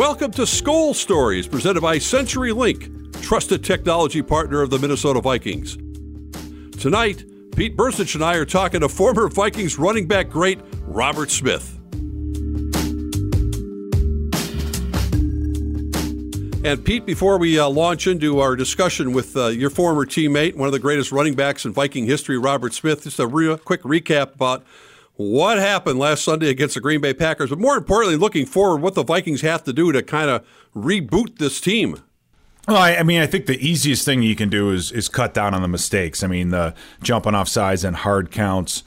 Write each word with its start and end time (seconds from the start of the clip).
Welcome 0.00 0.30
to 0.30 0.42
Skol 0.42 0.94
Stories, 0.94 1.46
presented 1.46 1.82
by 1.82 1.98
CenturyLink, 1.98 3.20
trusted 3.20 3.62
technology 3.62 4.22
partner 4.22 4.62
of 4.62 4.70
the 4.70 4.78
Minnesota 4.78 5.20
Vikings. 5.20 5.76
Tonight, 6.80 7.26
Pete 7.54 7.76
Bercich 7.76 8.14
and 8.14 8.24
I 8.24 8.36
are 8.36 8.46
talking 8.46 8.80
to 8.80 8.88
former 8.88 9.28
Vikings 9.28 9.78
running 9.78 10.08
back 10.08 10.30
great 10.30 10.58
Robert 10.86 11.30
Smith. 11.30 11.78
And 16.64 16.82
Pete, 16.82 17.04
before 17.04 17.36
we 17.36 17.58
uh, 17.58 17.68
launch 17.68 18.06
into 18.06 18.40
our 18.40 18.56
discussion 18.56 19.12
with 19.12 19.36
uh, 19.36 19.48
your 19.48 19.68
former 19.68 20.06
teammate, 20.06 20.54
one 20.56 20.66
of 20.66 20.72
the 20.72 20.78
greatest 20.78 21.12
running 21.12 21.34
backs 21.34 21.66
in 21.66 21.74
Viking 21.74 22.06
history, 22.06 22.38
Robert 22.38 22.72
Smith, 22.72 23.02
just 23.02 23.18
a 23.18 23.26
real 23.26 23.58
quick 23.58 23.82
recap 23.82 24.34
about 24.36 24.64
what 25.20 25.58
happened 25.58 25.98
last 25.98 26.24
Sunday 26.24 26.48
against 26.48 26.74
the 26.76 26.80
Green 26.80 27.02
Bay 27.02 27.12
Packers, 27.12 27.50
but 27.50 27.58
more 27.58 27.76
importantly, 27.76 28.16
looking 28.16 28.46
forward, 28.46 28.80
what 28.80 28.94
the 28.94 29.04
Vikings 29.04 29.42
have 29.42 29.62
to 29.64 29.72
do 29.72 29.92
to 29.92 30.02
kind 30.02 30.30
of 30.30 30.46
reboot 30.74 31.36
this 31.36 31.60
team. 31.60 32.02
Well, 32.66 32.78
I, 32.78 32.96
I, 32.96 33.02
mean, 33.02 33.20
I 33.20 33.26
think 33.26 33.44
the 33.44 33.58
easiest 33.58 34.06
thing 34.06 34.22
you 34.22 34.34
can 34.34 34.48
do 34.48 34.70
is 34.70 34.90
is 34.92 35.08
cut 35.08 35.34
down 35.34 35.52
on 35.52 35.60
the 35.60 35.68
mistakes. 35.68 36.22
I 36.22 36.26
mean, 36.26 36.48
the 36.48 36.74
jumping 37.02 37.34
off 37.34 37.48
sides 37.48 37.84
and 37.84 37.96
hard 37.96 38.30
counts. 38.30 38.82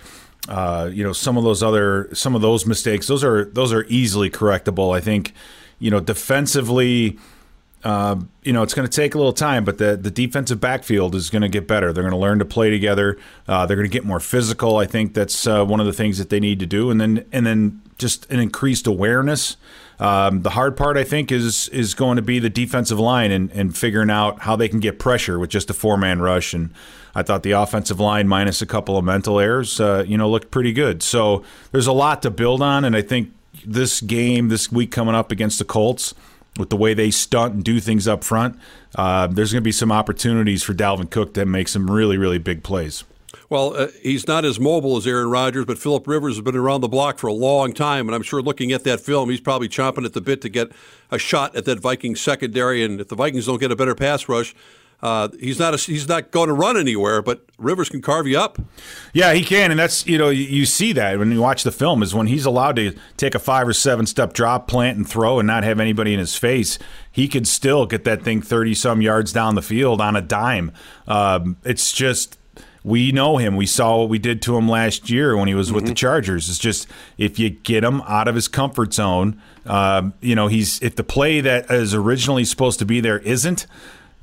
Uh, 0.50 0.90
you 0.92 1.04
know, 1.04 1.14
some 1.14 1.38
of 1.38 1.44
those 1.44 1.62
other 1.62 2.10
some 2.14 2.34
of 2.34 2.42
those 2.42 2.66
mistakes, 2.66 3.08
those 3.08 3.24
are 3.24 3.46
those 3.46 3.72
are 3.72 3.86
easily 3.88 4.30
correctable. 4.30 4.96
I 4.96 5.02
think, 5.02 5.34
you 5.78 5.92
know, 5.92 6.00
defensively 6.00 7.20
uh, 7.84 8.16
you 8.44 8.54
know, 8.54 8.64
it's 8.64 8.74
going 8.74 8.88
to 8.88 8.96
take 8.96 9.14
a 9.14 9.18
little 9.18 9.34
time, 9.34 9.66
but 9.66 9.78
the, 9.78 9.98
the 9.98 10.12
defensive 10.12 10.60
backfield 10.60 11.16
is 11.16 11.30
going 11.30 11.42
to 11.42 11.50
get 11.50 11.68
better. 11.68 11.92
They're 11.92 12.04
going 12.04 12.14
to 12.14 12.18
learn 12.20 12.40
to 12.40 12.46
play 12.46 12.70
together. 12.70 13.18
Uh, 13.48 13.66
they're 13.66 13.76
going 13.76 13.90
to 13.90 13.94
get 13.94 14.06
more 14.06 14.22
physical. 14.22 14.78
I 14.78 14.86
think 14.86 15.14
that's 15.14 15.46
uh, 15.46 15.66
one 15.66 15.80
of 15.80 15.86
the 15.86 15.94
things 15.94 16.18
that 16.18 16.30
they 16.30 16.40
need 16.40 16.60
to 16.60 16.66
do, 16.66 16.90
and 16.90 17.02
then 17.02 17.26
and 17.32 17.46
then 17.46 17.82
just 17.98 18.30
an 18.32 18.40
increased 18.40 18.88
awareness. 18.88 19.58
Um, 20.00 20.42
the 20.42 20.52
hard 20.52 20.78
part, 20.78 20.98
I 20.98 21.04
think, 21.04 21.32
is 21.32 21.68
is 21.70 21.94
going 21.94 22.16
to 22.16 22.22
be 22.22 22.40
the 22.40 22.50
defensive 22.50 23.00
line 23.00 23.32
and, 23.32 23.52
and 23.52 23.78
figuring 23.78 24.10
out 24.10 24.42
how 24.42 24.56
they 24.56 24.70
can 24.70 24.80
get 24.80 24.98
pressure 24.98 25.38
with 25.38 25.50
just 25.50 25.70
a 25.70 25.74
four 25.74 25.98
man 25.98 26.22
rush. 26.22 26.54
And 26.54 26.74
I 27.14 27.24
thought 27.24 27.44
the 27.44 27.52
offensive 27.52 28.00
line, 28.00 28.28
minus 28.28 28.62
a 28.62 28.66
couple 28.66 28.98
of 28.98 29.04
mental 29.04 29.40
errors, 29.40 29.80
uh, 29.80 30.06
you 30.08 30.18
know, 30.18 30.30
looked 30.30 30.52
pretty 30.52 30.72
good. 30.72 31.04
So 31.04 31.44
there's 31.72 31.88
a 31.88 31.94
lot 31.94 32.22
to 32.22 32.32
build 32.32 32.62
on, 32.62 32.86
and 32.86 32.96
I 32.96 33.02
think 33.02 33.34
this 33.66 34.02
game, 34.02 34.50
this 34.50 34.72
week 34.72 34.92
coming 34.92 35.16
up 35.16 35.32
against 35.32 35.60
the 35.60 35.66
Colts 35.66 36.14
with 36.58 36.70
the 36.70 36.78
way 36.78 36.94
they 36.94 37.12
stunt 37.12 37.56
and 37.56 37.64
do 37.64 37.80
things 37.80 38.08
up 38.08 38.24
front, 38.24 38.60
uh, 38.96 39.28
there's 39.28 39.52
going 39.52 39.62
to 39.62 39.66
be 39.66 39.72
some 39.72 39.92
opportunities 39.92 40.64
for 40.64 40.74
Dalvin 40.74 41.10
Cook 41.10 41.34
to 41.34 41.46
make 41.46 41.68
some 41.68 41.90
really, 41.90 42.18
really 42.18 42.38
big 42.38 42.64
plays. 42.64 43.04
Well, 43.50 43.76
uh, 43.76 43.88
he's 44.02 44.28
not 44.28 44.46
as 44.46 44.60
mobile 44.60 44.98
as 44.98 45.08
Aaron 45.08 45.30
Rodgers, 45.30 45.66
but 45.66 45.78
Philip 45.78 46.08
Rivers 46.08 46.36
has 46.36 46.44
been 46.44 46.56
around 46.56 46.82
the 46.82 46.88
block 46.88 47.18
for 47.18 47.28
a 47.28 47.34
long 47.34 47.74
time, 47.74 48.08
and 48.08 48.16
I'm 48.16 48.22
sure 48.22 48.42
looking 48.42 48.72
at 48.72 48.84
that 48.84 49.00
film, 49.00 49.30
he's 49.30 49.42
probably 49.42 49.70
chomping 49.70 50.06
at 50.06 50.14
the 50.14 50.22
bit 50.22 50.42
to 50.42 50.50
get 50.50 50.72
a 51.12 51.18
shot 51.18 51.56
at 51.56 51.66
that 51.66 51.80
Vikings 51.80 52.22
secondary. 52.22 52.84
And 52.84 53.02
if 53.02 53.08
the 53.08 53.16
Vikings 53.16 53.48
don't 53.48 53.60
get 53.60 53.72
a 53.72 53.76
better 53.76 53.96
pass 53.96 54.30
rush, 54.30 54.56
uh, 55.04 55.28
he's 55.38 55.60
not 55.60 55.74
a, 55.74 55.78
he's 55.78 56.08
not 56.08 56.32
going 56.32 56.48
to 56.48 56.54
run 56.54 56.78
anywhere, 56.78 57.22
but 57.22 57.44
Rivers 57.58 57.90
can 57.90 58.02
carve 58.02 58.26
you 58.26 58.40
up. 58.40 58.58
Yeah, 59.12 59.34
he 59.34 59.44
can, 59.44 59.70
and 59.70 59.78
that's 59.78 60.08
you 60.08 60.18
know 60.18 60.30
you, 60.30 60.46
you, 60.46 60.66
see 60.66 60.94
that 60.94 61.20
when 61.20 61.30
you 61.30 61.42
watch 61.42 61.64
the 61.64 61.74
film 61.74 62.02
is 62.02 62.16
when 62.16 62.28
he's 62.28 62.46
allowed 62.46 62.78
to 62.78 62.96
take 63.18 63.36
a 63.36 63.40
five 63.40 63.68
or 63.68 63.74
seven 63.74 64.06
step 64.06 64.32
drop, 64.32 64.66
plant 64.70 64.96
and 64.96 65.08
throw, 65.08 65.40
and 65.40 65.46
not 65.46 65.66
have 65.66 65.82
anybody 65.82 66.14
in 66.14 66.20
his 66.20 66.38
face. 66.38 66.80
He 67.12 67.28
could 67.28 67.48
still 67.48 67.86
get 67.86 68.06
that 68.06 68.24
thing 68.24 68.42
thirty 68.42 68.74
some 68.74 69.02
yards 69.02 69.34
down 69.34 69.56
the 69.56 69.62
field 69.62 70.00
on 70.00 70.16
a 70.16 70.22
dime. 70.22 70.72
Um, 71.06 71.58
it's 71.66 71.92
just 71.92 72.40
we 72.86 73.12
know 73.12 73.36
him. 73.36 73.58
We 73.58 73.66
saw 73.66 73.98
what 73.98 74.10
we 74.10 74.20
did 74.20 74.42
to 74.44 74.56
him 74.56 74.70
last 74.70 75.10
year 75.10 75.36
when 75.36 75.50
he 75.50 75.54
was 75.54 75.68
mm-hmm. 75.68 75.76
with 75.76 75.84
the 75.84 75.90
mm-hmm. 75.90 75.96
Chargers. 75.96 76.48
It's 76.48 76.58
just 76.58 76.88
if 77.18 77.38
you 77.38 77.50
get 77.50 77.84
him 77.84 78.00
out 78.08 78.30
of 78.30 78.36
his 78.36 78.48
comfort 78.48 78.94
zone, 78.94 79.42
um, 79.66 80.14
you 80.22 80.34
know 80.34 80.48
he's 80.48 80.82
if 80.82 80.96
the 80.96 81.04
play 81.04 81.42
that 81.42 81.70
is 81.70 81.94
originally 81.94 82.46
supposed 82.46 82.80
to 82.80 82.86
be 82.86 83.02
there 83.02 83.20
isn't 83.20 83.68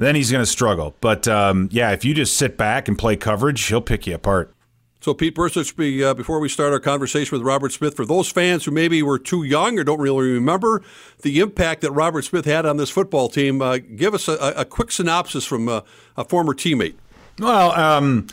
then 0.01 0.15
he's 0.15 0.31
going 0.31 0.43
to 0.43 0.51
struggle. 0.51 0.94
But 1.00 1.28
um, 1.28 1.69
yeah, 1.71 1.93
if 1.93 2.05
you 2.05 2.15
just 2.15 2.37
sit 2.37 2.56
back 2.56 2.88
and 2.88 2.99
play 2.99 3.16
coverage, 3.16 3.65
he'll 3.66 3.81
pick 3.81 4.06
you 4.06 4.15
apart. 4.15 4.55
So, 5.03 5.15
Pete 5.15 5.34
Bercich, 5.34 6.03
uh, 6.03 6.12
before 6.12 6.41
we 6.41 6.49
start 6.50 6.75
our 6.75 6.81
conversation 6.81 7.37
with 7.37 7.47
Robert 7.47 7.72
Smith, 7.72 7.97
for 7.97 8.05
those 8.05 8.31
fans 8.31 8.66
who 8.66 8.71
maybe 8.71 9.03
were 9.03 9.19
too 9.19 9.44
young 9.44 9.78
or 9.78 9.84
don't 9.84 10.00
really 10.00 10.33
remember 10.33 10.83
the 11.22 11.41
impact 11.41 11.81
that 11.81 11.91
Robert 11.93 12.22
Smith 12.22 12.44
had 12.44 12.66
on 12.66 12.77
this 12.77 12.91
football 12.91 13.31
team, 13.31 13.62
uh, 13.62 13.78
give 13.78 14.12
us 14.12 14.28
a, 14.28 14.34
a, 14.56 14.66
quick 14.66 14.93
synopsis 14.93 15.47
from 15.47 15.71
a, 15.71 15.84
a 16.19 16.25
former 16.25 16.53
teammate. 16.53 16.97
Well, 17.39 17.72
um, 17.72 18.27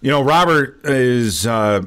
you 0.00 0.10
know, 0.10 0.22
Robert 0.22 0.80
is. 0.84 1.46
Uh, 1.46 1.82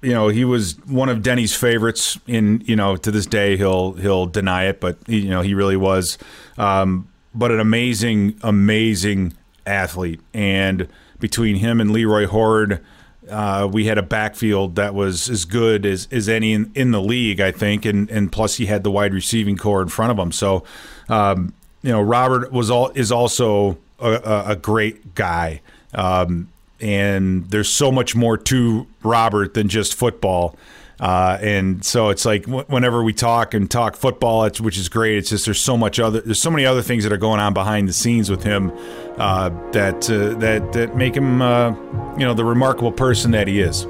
you 0.00 0.12
know, 0.12 0.28
he 0.28 0.44
was 0.44 0.78
one 0.84 1.08
of 1.08 1.22
Denny's 1.22 1.54
favorites. 1.54 2.18
In 2.26 2.62
you 2.66 2.76
know, 2.76 2.96
to 2.96 3.10
this 3.10 3.24
day, 3.24 3.56
he'll 3.56 3.94
he'll 3.94 4.26
deny 4.26 4.64
it, 4.64 4.78
but 4.78 4.98
he, 5.06 5.20
you 5.20 5.30
know, 5.30 5.40
he 5.40 5.54
really 5.54 5.78
was. 5.78 6.18
Um, 6.58 7.08
but 7.34 7.50
an 7.50 7.60
amazing, 7.60 8.38
amazing 8.42 9.34
athlete. 9.66 10.20
And 10.32 10.88
between 11.18 11.56
him 11.56 11.80
and 11.80 11.90
Leroy 11.90 12.26
Hoard, 12.26 12.84
uh, 13.28 13.68
we 13.70 13.86
had 13.86 13.98
a 13.98 14.02
backfield 14.02 14.76
that 14.76 14.94
was 14.94 15.28
as 15.30 15.44
good 15.44 15.86
as, 15.86 16.08
as 16.10 16.28
any 16.28 16.52
in, 16.52 16.70
in, 16.74 16.90
the 16.90 17.00
league, 17.00 17.40
I 17.40 17.50
think. 17.50 17.84
And, 17.84 18.10
and 18.10 18.30
plus, 18.30 18.56
he 18.56 18.66
had 18.66 18.84
the 18.84 18.90
wide 18.90 19.14
receiving 19.14 19.56
core 19.56 19.80
in 19.82 19.88
front 19.88 20.12
of 20.12 20.18
him. 20.18 20.30
So, 20.30 20.64
um, 21.08 21.54
you 21.82 21.90
know, 21.90 22.02
Robert 22.02 22.52
was 22.52 22.70
all 22.70 22.90
is 22.90 23.10
also 23.10 23.78
a, 23.98 24.44
a 24.48 24.56
great 24.56 25.14
guy. 25.14 25.60
Um, 25.94 26.48
and 26.80 27.50
there's 27.50 27.70
so 27.70 27.90
much 27.90 28.14
more 28.14 28.36
to 28.36 28.86
Robert 29.02 29.54
than 29.54 29.68
just 29.68 29.94
football. 29.94 30.56
Uh, 31.04 31.36
and 31.42 31.84
so 31.84 32.08
it's 32.08 32.24
like 32.24 32.46
whenever 32.46 33.04
we 33.04 33.12
talk 33.12 33.52
and 33.52 33.70
talk 33.70 33.94
football, 33.94 34.48
which 34.48 34.78
is 34.78 34.88
great. 34.88 35.18
It's 35.18 35.28
just 35.28 35.44
there's 35.44 35.60
so 35.60 35.76
much 35.76 36.00
other 36.00 36.22
there's 36.22 36.40
so 36.40 36.50
many 36.50 36.64
other 36.64 36.80
things 36.80 37.04
that 37.04 37.12
are 37.12 37.18
going 37.18 37.40
on 37.40 37.52
behind 37.52 37.90
the 37.90 37.92
scenes 37.92 38.30
with 38.30 38.42
him 38.42 38.72
uh, 39.18 39.50
that 39.72 40.08
uh, 40.08 40.34
that 40.38 40.72
that 40.72 40.96
make 40.96 41.14
him 41.14 41.42
uh, 41.42 41.72
you 42.14 42.24
know 42.24 42.32
the 42.32 42.46
remarkable 42.46 42.90
person 42.90 43.32
that 43.32 43.48
he 43.48 43.60
is. 43.60 43.84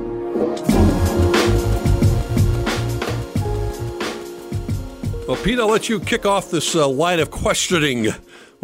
Well, 5.28 5.40
Pete, 5.40 5.60
I'll 5.60 5.68
let 5.68 5.88
you 5.88 6.00
kick 6.00 6.26
off 6.26 6.50
this 6.50 6.74
uh, 6.74 6.88
line 6.88 7.20
of 7.20 7.30
questioning 7.30 8.08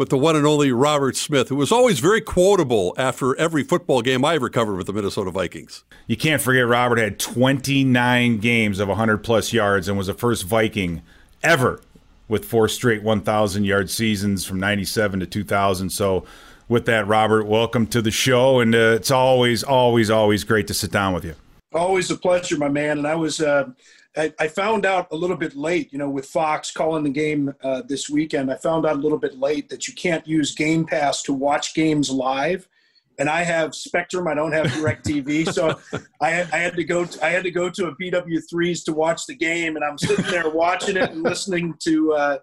with 0.01 0.09
the 0.09 0.17
one 0.17 0.35
and 0.35 0.47
only 0.47 0.71
Robert 0.71 1.15
Smith, 1.15 1.49
who 1.49 1.55
was 1.55 1.71
always 1.71 1.99
very 1.99 2.21
quotable 2.21 2.95
after 2.97 3.37
every 3.37 3.63
football 3.63 4.01
game 4.01 4.25
I 4.25 4.33
ever 4.33 4.49
covered 4.49 4.75
with 4.75 4.87
the 4.87 4.93
Minnesota 4.93 5.29
Vikings. 5.29 5.83
You 6.07 6.17
can't 6.17 6.41
forget 6.41 6.65
Robert 6.65 6.97
had 6.97 7.19
29 7.19 8.39
games 8.39 8.79
of 8.79 8.87
100 8.87 9.19
plus 9.19 9.53
yards 9.53 9.87
and 9.87 9.99
was 9.99 10.07
the 10.07 10.15
first 10.15 10.45
Viking 10.45 11.03
ever 11.43 11.81
with 12.27 12.45
four 12.45 12.67
straight 12.67 13.03
1,000 13.03 13.63
yard 13.63 13.91
seasons 13.91 14.43
from 14.43 14.59
97 14.59 15.19
to 15.19 15.27
2000. 15.27 15.91
So, 15.91 16.25
with 16.67 16.87
that, 16.87 17.05
Robert, 17.05 17.45
welcome 17.45 17.85
to 17.85 18.01
the 18.01 18.09
show. 18.09 18.59
And 18.59 18.73
uh, 18.73 18.95
it's 18.95 19.11
always, 19.11 19.61
always, 19.61 20.09
always 20.09 20.43
great 20.43 20.65
to 20.69 20.73
sit 20.73 20.91
down 20.91 21.13
with 21.13 21.25
you. 21.25 21.35
Always 21.73 22.09
a 22.09 22.17
pleasure, 22.17 22.57
my 22.57 22.69
man. 22.69 22.97
And 22.97 23.07
I 23.07 23.13
was. 23.13 23.39
Uh, 23.39 23.69
I, 24.17 24.33
I, 24.39 24.47
found 24.47 24.85
out 24.85 25.07
a 25.11 25.15
little 25.15 25.37
bit 25.37 25.55
late, 25.55 25.91
you 25.93 25.97
know, 25.97 26.09
with 26.09 26.25
Fox 26.25 26.71
calling 26.71 27.03
the 27.03 27.09
game 27.09 27.53
uh, 27.63 27.81
this 27.87 28.09
weekend. 28.09 28.51
I 28.51 28.57
found 28.57 28.85
out 28.85 28.97
a 28.97 28.99
little 28.99 29.17
bit 29.17 29.39
late 29.39 29.69
that 29.69 29.87
you 29.87 29.93
can't 29.93 30.25
use 30.27 30.53
Game 30.53 30.85
Pass 30.85 31.23
to 31.23 31.33
watch 31.33 31.73
games 31.73 32.09
live, 32.09 32.67
and 33.19 33.29
I 33.29 33.43
have 33.43 33.73
Spectrum. 33.73 34.27
I 34.27 34.33
don't 34.33 34.51
have 34.51 34.67
DirecTV, 34.67 35.53
so 35.53 35.79
I, 36.19 36.41
I, 36.41 36.57
had 36.57 36.75
to 36.75 36.83
go. 36.83 37.05
To, 37.05 37.25
I 37.25 37.29
had 37.29 37.43
to 37.43 37.51
go 37.51 37.69
to 37.69 37.87
a 37.87 37.95
BW3s 37.95 38.83
to 38.85 38.93
watch 38.93 39.25
the 39.27 39.35
game, 39.35 39.77
and 39.77 39.85
I'm 39.85 39.97
sitting 39.97 40.25
there 40.25 40.49
watching 40.49 40.97
it 40.97 41.11
and 41.11 41.23
listening 41.23 41.75
to 41.83 42.13
uh, 42.13 42.37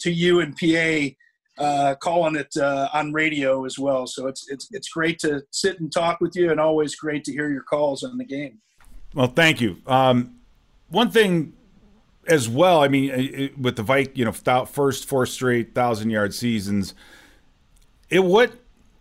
to 0.00 0.10
you 0.10 0.40
and 0.40 0.56
PA. 0.56 1.14
Uh, 1.58 1.94
calling 1.96 2.36
it 2.36 2.56
uh, 2.56 2.88
on 2.94 3.12
radio 3.12 3.66
as 3.66 3.78
well, 3.78 4.06
so 4.06 4.26
it's 4.28 4.48
it's 4.48 4.68
it's 4.70 4.88
great 4.88 5.18
to 5.18 5.42
sit 5.50 5.78
and 5.78 5.92
talk 5.92 6.18
with 6.18 6.34
you, 6.34 6.50
and 6.50 6.58
always 6.58 6.94
great 6.94 7.22
to 7.22 7.32
hear 7.32 7.50
your 7.50 7.64
calls 7.64 8.02
on 8.02 8.16
the 8.16 8.24
game. 8.24 8.62
Well, 9.14 9.26
thank 9.26 9.60
you. 9.60 9.76
Um, 9.86 10.39
one 10.90 11.10
thing 11.10 11.54
as 12.26 12.48
well, 12.48 12.82
I 12.82 12.88
mean, 12.88 13.10
it, 13.10 13.58
with 13.58 13.76
the 13.76 13.82
Vike, 13.82 14.16
you 14.16 14.24
know, 14.24 14.32
first 14.32 15.06
four 15.06 15.26
straight 15.26 15.74
thousand 15.74 16.10
yard 16.10 16.34
seasons, 16.34 16.94
it 18.08 18.20
what 18.20 18.52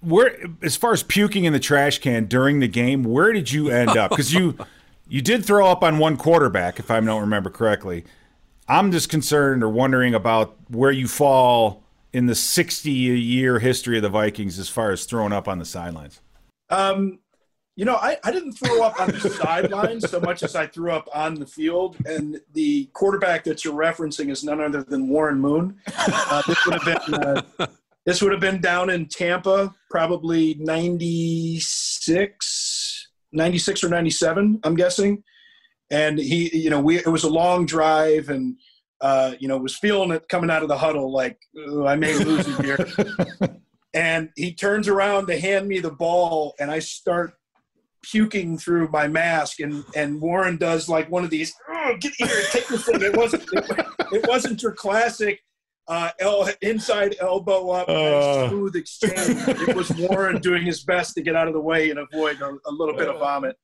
where 0.02 0.38
as 0.62 0.78
far 0.78 0.94
as 0.94 1.04
puking 1.04 1.44
in 1.44 1.54
the 1.54 1.60
trash 1.60 2.00
can 2.00 2.26
during 2.26 2.60
the 2.60 2.68
game, 2.68 3.04
where 3.04 3.34
did 3.34 3.52
you 3.52 3.70
end 3.70 3.90
up? 3.92 4.12
Because 4.12 4.34
you 4.34 4.58
you 5.10 5.22
did 5.22 5.46
throw 5.46 5.68
up 5.68 5.84
on 5.84 5.98
one 6.00 6.18
quarterback, 6.18 6.80
if 6.80 6.90
I 6.90 7.00
don't 7.00 7.22
remember 7.22 7.50
correctly. 7.50 8.06
I'm 8.68 8.92
just 8.92 9.10
concerned 9.10 9.64
or 9.64 9.70
wondering 9.70 10.14
about 10.14 10.56
where 10.70 10.92
you 10.92 11.08
fall 11.08 11.84
in 12.14 12.28
the 12.28 12.36
60 12.36 12.92
year 12.92 13.60
history 13.60 13.98
of 13.98 14.04
the 14.04 14.10
Vikings 14.10 14.60
as 14.60 14.70
far 14.70 14.92
as 14.92 15.06
throwing 15.06 15.34
up 15.34 15.48
on 15.48 15.58
the 15.58 15.66
sidelines. 15.66 16.22
Um, 16.70 17.20
you 17.80 17.86
know, 17.86 17.96
I, 17.96 18.18
I 18.26 18.32
didn't 18.34 18.52
throw 18.52 18.84
up 18.84 19.00
on 19.00 19.10
the 19.10 19.30
sidelines 19.30 20.10
so 20.10 20.20
much 20.20 20.44
as 20.44 20.54
I 20.54 20.68
threw 20.68 20.92
up 20.92 21.08
on 21.16 21.36
the 21.36 21.46
field. 21.46 21.96
And 22.06 22.42
the 22.52 22.90
quarterback 22.92 23.46
that 23.46 23.64
you're 23.64 23.74
referencing 23.74 24.30
is 24.30 24.44
none 24.44 24.60
other 24.60 24.84
than 24.84 25.08
Warren 25.08 25.40
Moon. 25.40 25.78
Uh, 25.96 26.42
this 26.46 26.66
would 26.66 26.82
have 26.82 26.84
been 26.84 26.98
uh, 27.14 27.42
this 28.06 28.22
would 28.22 28.34
have 28.34 28.42
been 28.42 28.60
down 28.60 28.90
in 28.90 29.06
Tampa, 29.06 29.74
probably 29.90 30.56
96, 30.56 33.08
96 33.32 33.84
or 33.86 33.88
97, 33.88 34.60
I'm 34.66 34.76
guessing. 34.76 35.24
And 35.90 36.20
he, 36.20 36.54
you 36.58 36.70
know, 36.70 36.82
we 36.82 36.98
it 36.98 37.08
was 37.08 37.24
a 37.24 37.30
long 37.30 37.66
drive 37.66 38.28
and 38.28 38.58
uh, 39.00 39.36
you 39.40 39.48
know, 39.48 39.58
was 39.58 39.78
feeling 39.78 40.12
it 40.12 40.28
coming 40.28 40.50
out 40.50 40.64
of 40.64 40.68
the 40.68 40.78
huddle, 40.78 41.14
like 41.14 41.40
I 41.86 41.96
may 41.96 42.14
lose 42.14 42.46
it 42.46 42.66
here. 42.66 42.86
and 43.94 44.32
he 44.36 44.54
turns 44.54 44.90
around 44.90 45.28
to 45.28 45.40
hand 45.40 45.70
me 45.70 45.80
the 45.80 45.92
ball, 45.92 46.56
and 46.60 46.70
I 46.70 46.80
start 46.80 47.39
puking 48.02 48.58
through 48.58 48.88
my 48.90 49.08
mask 49.08 49.60
and 49.60 49.84
and 49.96 50.22
Warren 50.22 50.58
does 50.58 50.88
like 50.88 51.10
one 51.12 51.24
of 51.24 51.30
these 51.30 51.54
oh, 51.70 51.96
get 52.00 52.14
here 52.16 52.28
take 52.50 52.68
this 52.68 52.86
thing. 52.86 53.02
It 53.02 53.16
wasn't 53.16 53.44
it, 53.52 53.88
it 54.12 54.28
wasn't 54.28 54.62
your 54.62 54.72
classic 54.72 55.42
uh, 55.88 56.12
el- 56.20 56.48
inside 56.62 57.16
elbow 57.20 57.72
up 57.72 57.90
uh. 57.90 58.48
smooth 58.50 58.76
exchange. 58.76 59.48
It 59.68 59.76
was 59.76 59.90
Warren 59.92 60.40
doing 60.40 60.64
his 60.64 60.84
best 60.84 61.16
to 61.16 61.22
get 61.22 61.36
out 61.36 61.48
of 61.48 61.54
the 61.54 61.60
way 61.60 61.90
and 61.90 62.00
avoid 62.00 62.40
a, 62.42 62.58
a 62.66 62.72
little 62.72 62.96
bit 62.96 63.10
of 63.10 63.20
vomit. 63.20 63.58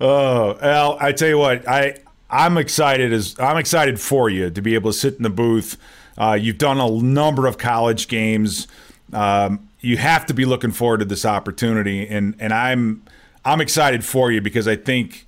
Oh 0.00 0.58
Al 0.60 0.98
I 1.00 1.12
tell 1.12 1.28
you 1.28 1.38
what 1.38 1.66
I 1.66 1.96
I'm 2.30 2.58
excited 2.58 3.12
as 3.12 3.38
I'm 3.38 3.56
excited 3.56 3.98
for 3.98 4.28
you 4.28 4.50
to 4.50 4.60
be 4.60 4.74
able 4.74 4.92
to 4.92 4.98
sit 4.98 5.16
in 5.16 5.22
the 5.22 5.30
booth. 5.30 5.78
Uh, 6.18 6.36
you've 6.38 6.58
done 6.58 6.78
a 6.78 6.90
number 6.90 7.46
of 7.46 7.58
college 7.58 8.08
games. 8.08 8.66
Um, 9.12 9.68
you 9.80 9.96
have 9.96 10.26
to 10.26 10.34
be 10.34 10.44
looking 10.44 10.72
forward 10.72 10.98
to 10.98 11.06
this 11.06 11.24
opportunity 11.24 12.06
and 12.06 12.34
and 12.38 12.52
I'm 12.52 13.04
I'm 13.44 13.60
excited 13.60 14.04
for 14.04 14.30
you 14.30 14.40
because 14.40 14.68
I 14.68 14.76
think 14.76 15.26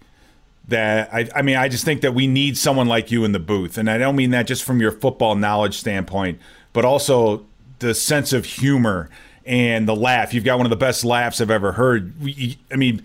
that 0.68 1.12
I, 1.12 1.28
I 1.34 1.42
mean 1.42 1.56
I 1.56 1.68
just 1.68 1.84
think 1.84 2.00
that 2.02 2.14
we 2.14 2.26
need 2.26 2.56
someone 2.56 2.86
like 2.86 3.10
you 3.10 3.24
in 3.24 3.32
the 3.32 3.38
booth, 3.38 3.78
and 3.78 3.90
I 3.90 3.98
don't 3.98 4.16
mean 4.16 4.30
that 4.30 4.46
just 4.46 4.64
from 4.64 4.80
your 4.80 4.92
football 4.92 5.34
knowledge 5.34 5.78
standpoint, 5.78 6.38
but 6.72 6.84
also 6.84 7.44
the 7.78 7.94
sense 7.94 8.32
of 8.32 8.44
humor 8.44 9.10
and 9.44 9.88
the 9.88 9.96
laugh. 9.96 10.32
You've 10.34 10.44
got 10.44 10.58
one 10.58 10.66
of 10.66 10.70
the 10.70 10.76
best 10.76 11.04
laughs 11.04 11.40
I've 11.40 11.50
ever 11.50 11.72
heard. 11.72 12.12
I 12.70 12.76
mean, 12.76 13.02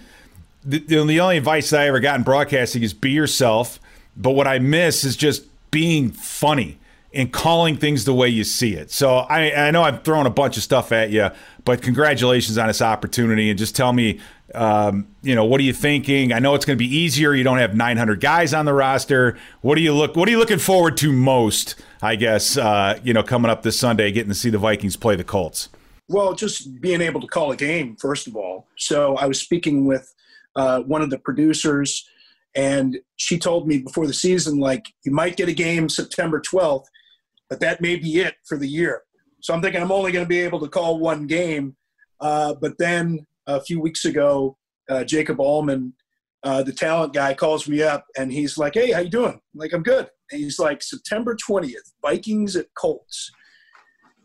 the, 0.64 0.80
the 0.80 1.20
only 1.20 1.38
advice 1.38 1.72
I 1.74 1.88
ever 1.88 2.00
got 2.00 2.18
in 2.18 2.24
broadcasting 2.24 2.84
is 2.84 2.94
be 2.94 3.12
yourself. 3.12 3.80
But 4.18 4.32
what 4.32 4.48
I 4.48 4.60
miss 4.60 5.04
is 5.04 5.16
just 5.16 5.44
being 5.72 6.12
funny 6.12 6.78
and 7.16 7.32
calling 7.32 7.78
things 7.78 8.06
the 8.06 8.14
way 8.14 8.28
you 8.28 8.44
see 8.44 8.74
it. 8.74 8.92
So 8.92 9.16
I, 9.16 9.68
I 9.68 9.72
know 9.72 9.84
I'm 9.84 10.00
throwing 10.00 10.28
a 10.28 10.32
bunch 10.32 10.58
of 10.58 10.64
stuff 10.64 10.92
at 10.92 11.10
you, 11.10 11.30
but 11.64 11.82
congratulations 11.82 12.58
on 12.58 12.68
this 12.68 12.82
opportunity. 12.82 13.50
And 13.50 13.58
just 13.58 13.76
tell 13.76 13.94
me 13.94 14.20
um, 14.54 15.08
you 15.24 15.34
know, 15.34 15.44
what 15.46 15.60
are 15.60 15.64
you 15.64 15.74
thinking? 15.74 16.32
I 16.32 16.40
know 16.40 16.54
it's 16.54 16.66
going 16.66 16.78
to 16.78 16.84
be 16.84 16.96
easier. 16.96 17.34
You 17.34 17.44
don't 17.44 17.58
have 17.58 17.76
900 17.76 18.20
guys 18.20 18.54
on 18.54 18.66
the 18.66 18.74
roster. 18.74 19.38
What 19.62 19.76
do 19.76 19.82
you 19.82 19.94
look? 19.94 20.16
What 20.16 20.28
are 20.28 20.32
you 20.32 20.38
looking 20.38 20.60
forward 20.60 20.98
to 20.98 21.12
most? 21.12 21.76
I 22.02 22.16
guess 22.16 22.56
uh, 22.58 23.00
you 23.04 23.14
know, 23.14 23.24
coming 23.24 23.50
up 23.50 23.64
this 23.64 23.80
Sunday, 23.80 24.12
getting 24.12 24.30
to 24.30 24.36
see 24.36 24.50
the 24.50 24.58
Vikings 24.58 24.96
play 24.96 25.16
the 25.16 25.24
Colts. 25.24 25.70
Well, 26.08 26.36
just 26.36 26.80
being 26.80 27.02
able 27.02 27.20
to 27.22 27.28
call 27.28 27.52
a 27.52 27.56
game 27.56 27.96
first 27.96 28.28
of 28.28 28.36
all. 28.36 28.68
So 28.78 29.16
I 29.16 29.26
was 29.26 29.42
speaking 29.42 29.86
with 29.86 30.14
uh, 30.56 30.82
one 30.82 31.02
of 31.02 31.10
the 31.10 31.18
producers, 31.18 32.08
and 32.56 33.00
she 33.16 33.40
told 33.40 33.68
me 33.68 33.80
before 33.80 34.06
the 34.06 34.14
season, 34.14 34.60
like, 34.60 34.86
you 35.04 35.12
might 35.12 35.36
get 35.36 35.50
a 35.50 35.54
game 35.54 35.90
September 35.90 36.40
12th, 36.40 36.86
but 37.50 37.60
that 37.60 37.82
may 37.82 37.96
be 37.96 38.20
it 38.20 38.36
for 38.46 38.58
the 38.58 38.68
year. 38.68 39.04
So 39.42 39.54
I'm 39.54 39.62
thinking 39.62 39.82
I'm 39.82 39.92
only 39.92 40.12
going 40.12 40.26
to 40.26 40.30
be 40.30 40.40
able 40.40 40.60
to 40.62 40.68
call 40.68 41.00
one 41.00 41.28
game. 41.28 41.76
Uh, 42.20 42.56
but 42.60 42.78
then 42.78 43.26
a 43.48 43.62
few 43.62 43.80
weeks 43.80 44.06
ago, 44.06 44.58
uh, 44.90 45.04
Jacob 45.04 45.40
Allman, 45.40 45.94
uh, 46.44 46.64
the 46.64 46.74
talent 46.74 47.14
guy, 47.14 47.34
calls 47.34 47.68
me 47.68 47.82
up 47.82 48.06
and 48.18 48.32
he's 48.32 48.58
like, 48.58 48.76
"Hey, 48.76 48.92
how 48.92 49.00
you 49.00 49.10
doing?" 49.10 49.34
I'm 49.34 49.60
like, 49.60 49.74
"I'm 49.74 49.84
good." 49.84 50.10
And 50.32 50.42
he's 50.42 50.60
like, 50.60 50.82
"September 50.82 51.36
20th, 51.36 51.94
Vikings 52.02 52.56
at 52.56 52.68
Colts," 52.76 53.32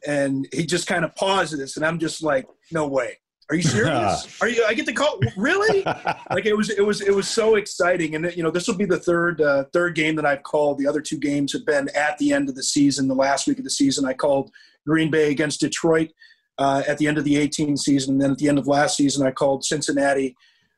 and 0.07 0.47
he 0.53 0.67
just 0.67 0.87
kind 0.87 1.05
of 1.05 1.15
pauses, 1.15 1.77
and 1.77 1.85
I'm 1.85 1.99
just 1.99 2.23
like, 2.23 2.47
"No 2.71 2.87
way." 2.87 3.19
Are 3.51 3.57
you 3.57 3.63
serious? 3.63 4.39
Are 4.41 4.49
you? 4.49 4.65
I 4.65 4.75
get 4.75 4.87
the 4.87 4.93
call. 4.93 5.19
Really? 5.37 5.83
like 6.31 6.47
it 6.47 6.57
was. 6.57 6.71
It 6.71 6.85
was. 6.85 7.01
It 7.01 7.15
was 7.15 7.29
so 7.29 7.57
exciting, 7.57 8.15
and 8.15 8.33
you 8.37 8.43
know, 8.43 8.51
this 8.51 8.69
will 8.69 8.77
be 8.77 8.85
the 8.85 8.99
third 8.99 9.41
uh, 9.41 9.65
third 9.73 9.95
game 9.97 10.15
that 10.17 10.25
I've 10.25 10.45
called. 10.45 10.79
The 10.79 10.87
other 10.87 11.01
two 11.01 11.19
games 11.19 11.53
have 11.53 11.67
been 11.67 11.89
at 11.97 12.17
the 12.19 12.33
end 12.33 12.49
of 12.49 12.55
the 12.55 12.63
season. 12.63 13.09
The 13.09 13.15
last 13.15 13.49
week 13.49 13.59
of 13.59 13.65
the 13.65 13.71
season, 13.71 14.05
I 14.05 14.13
called 14.13 14.51
Green 14.87 15.11
Bay 15.11 15.31
against 15.31 15.61
Detroit 15.61 16.11
uh, 16.59 16.83
at 16.87 16.99
the 16.99 17.09
end 17.09 17.19
of 17.19 17.25
the 17.25 17.37
18 17.37 17.77
season. 17.77 18.15
And 18.15 18.23
then 18.23 18.31
at 18.33 18.39
the 18.39 18.49
end 18.49 18.59
of 18.59 18.69
last 18.69 18.97
season, 18.97 19.27
I 19.27 19.31
called 19.33 19.65
Cincinnati 19.65 20.37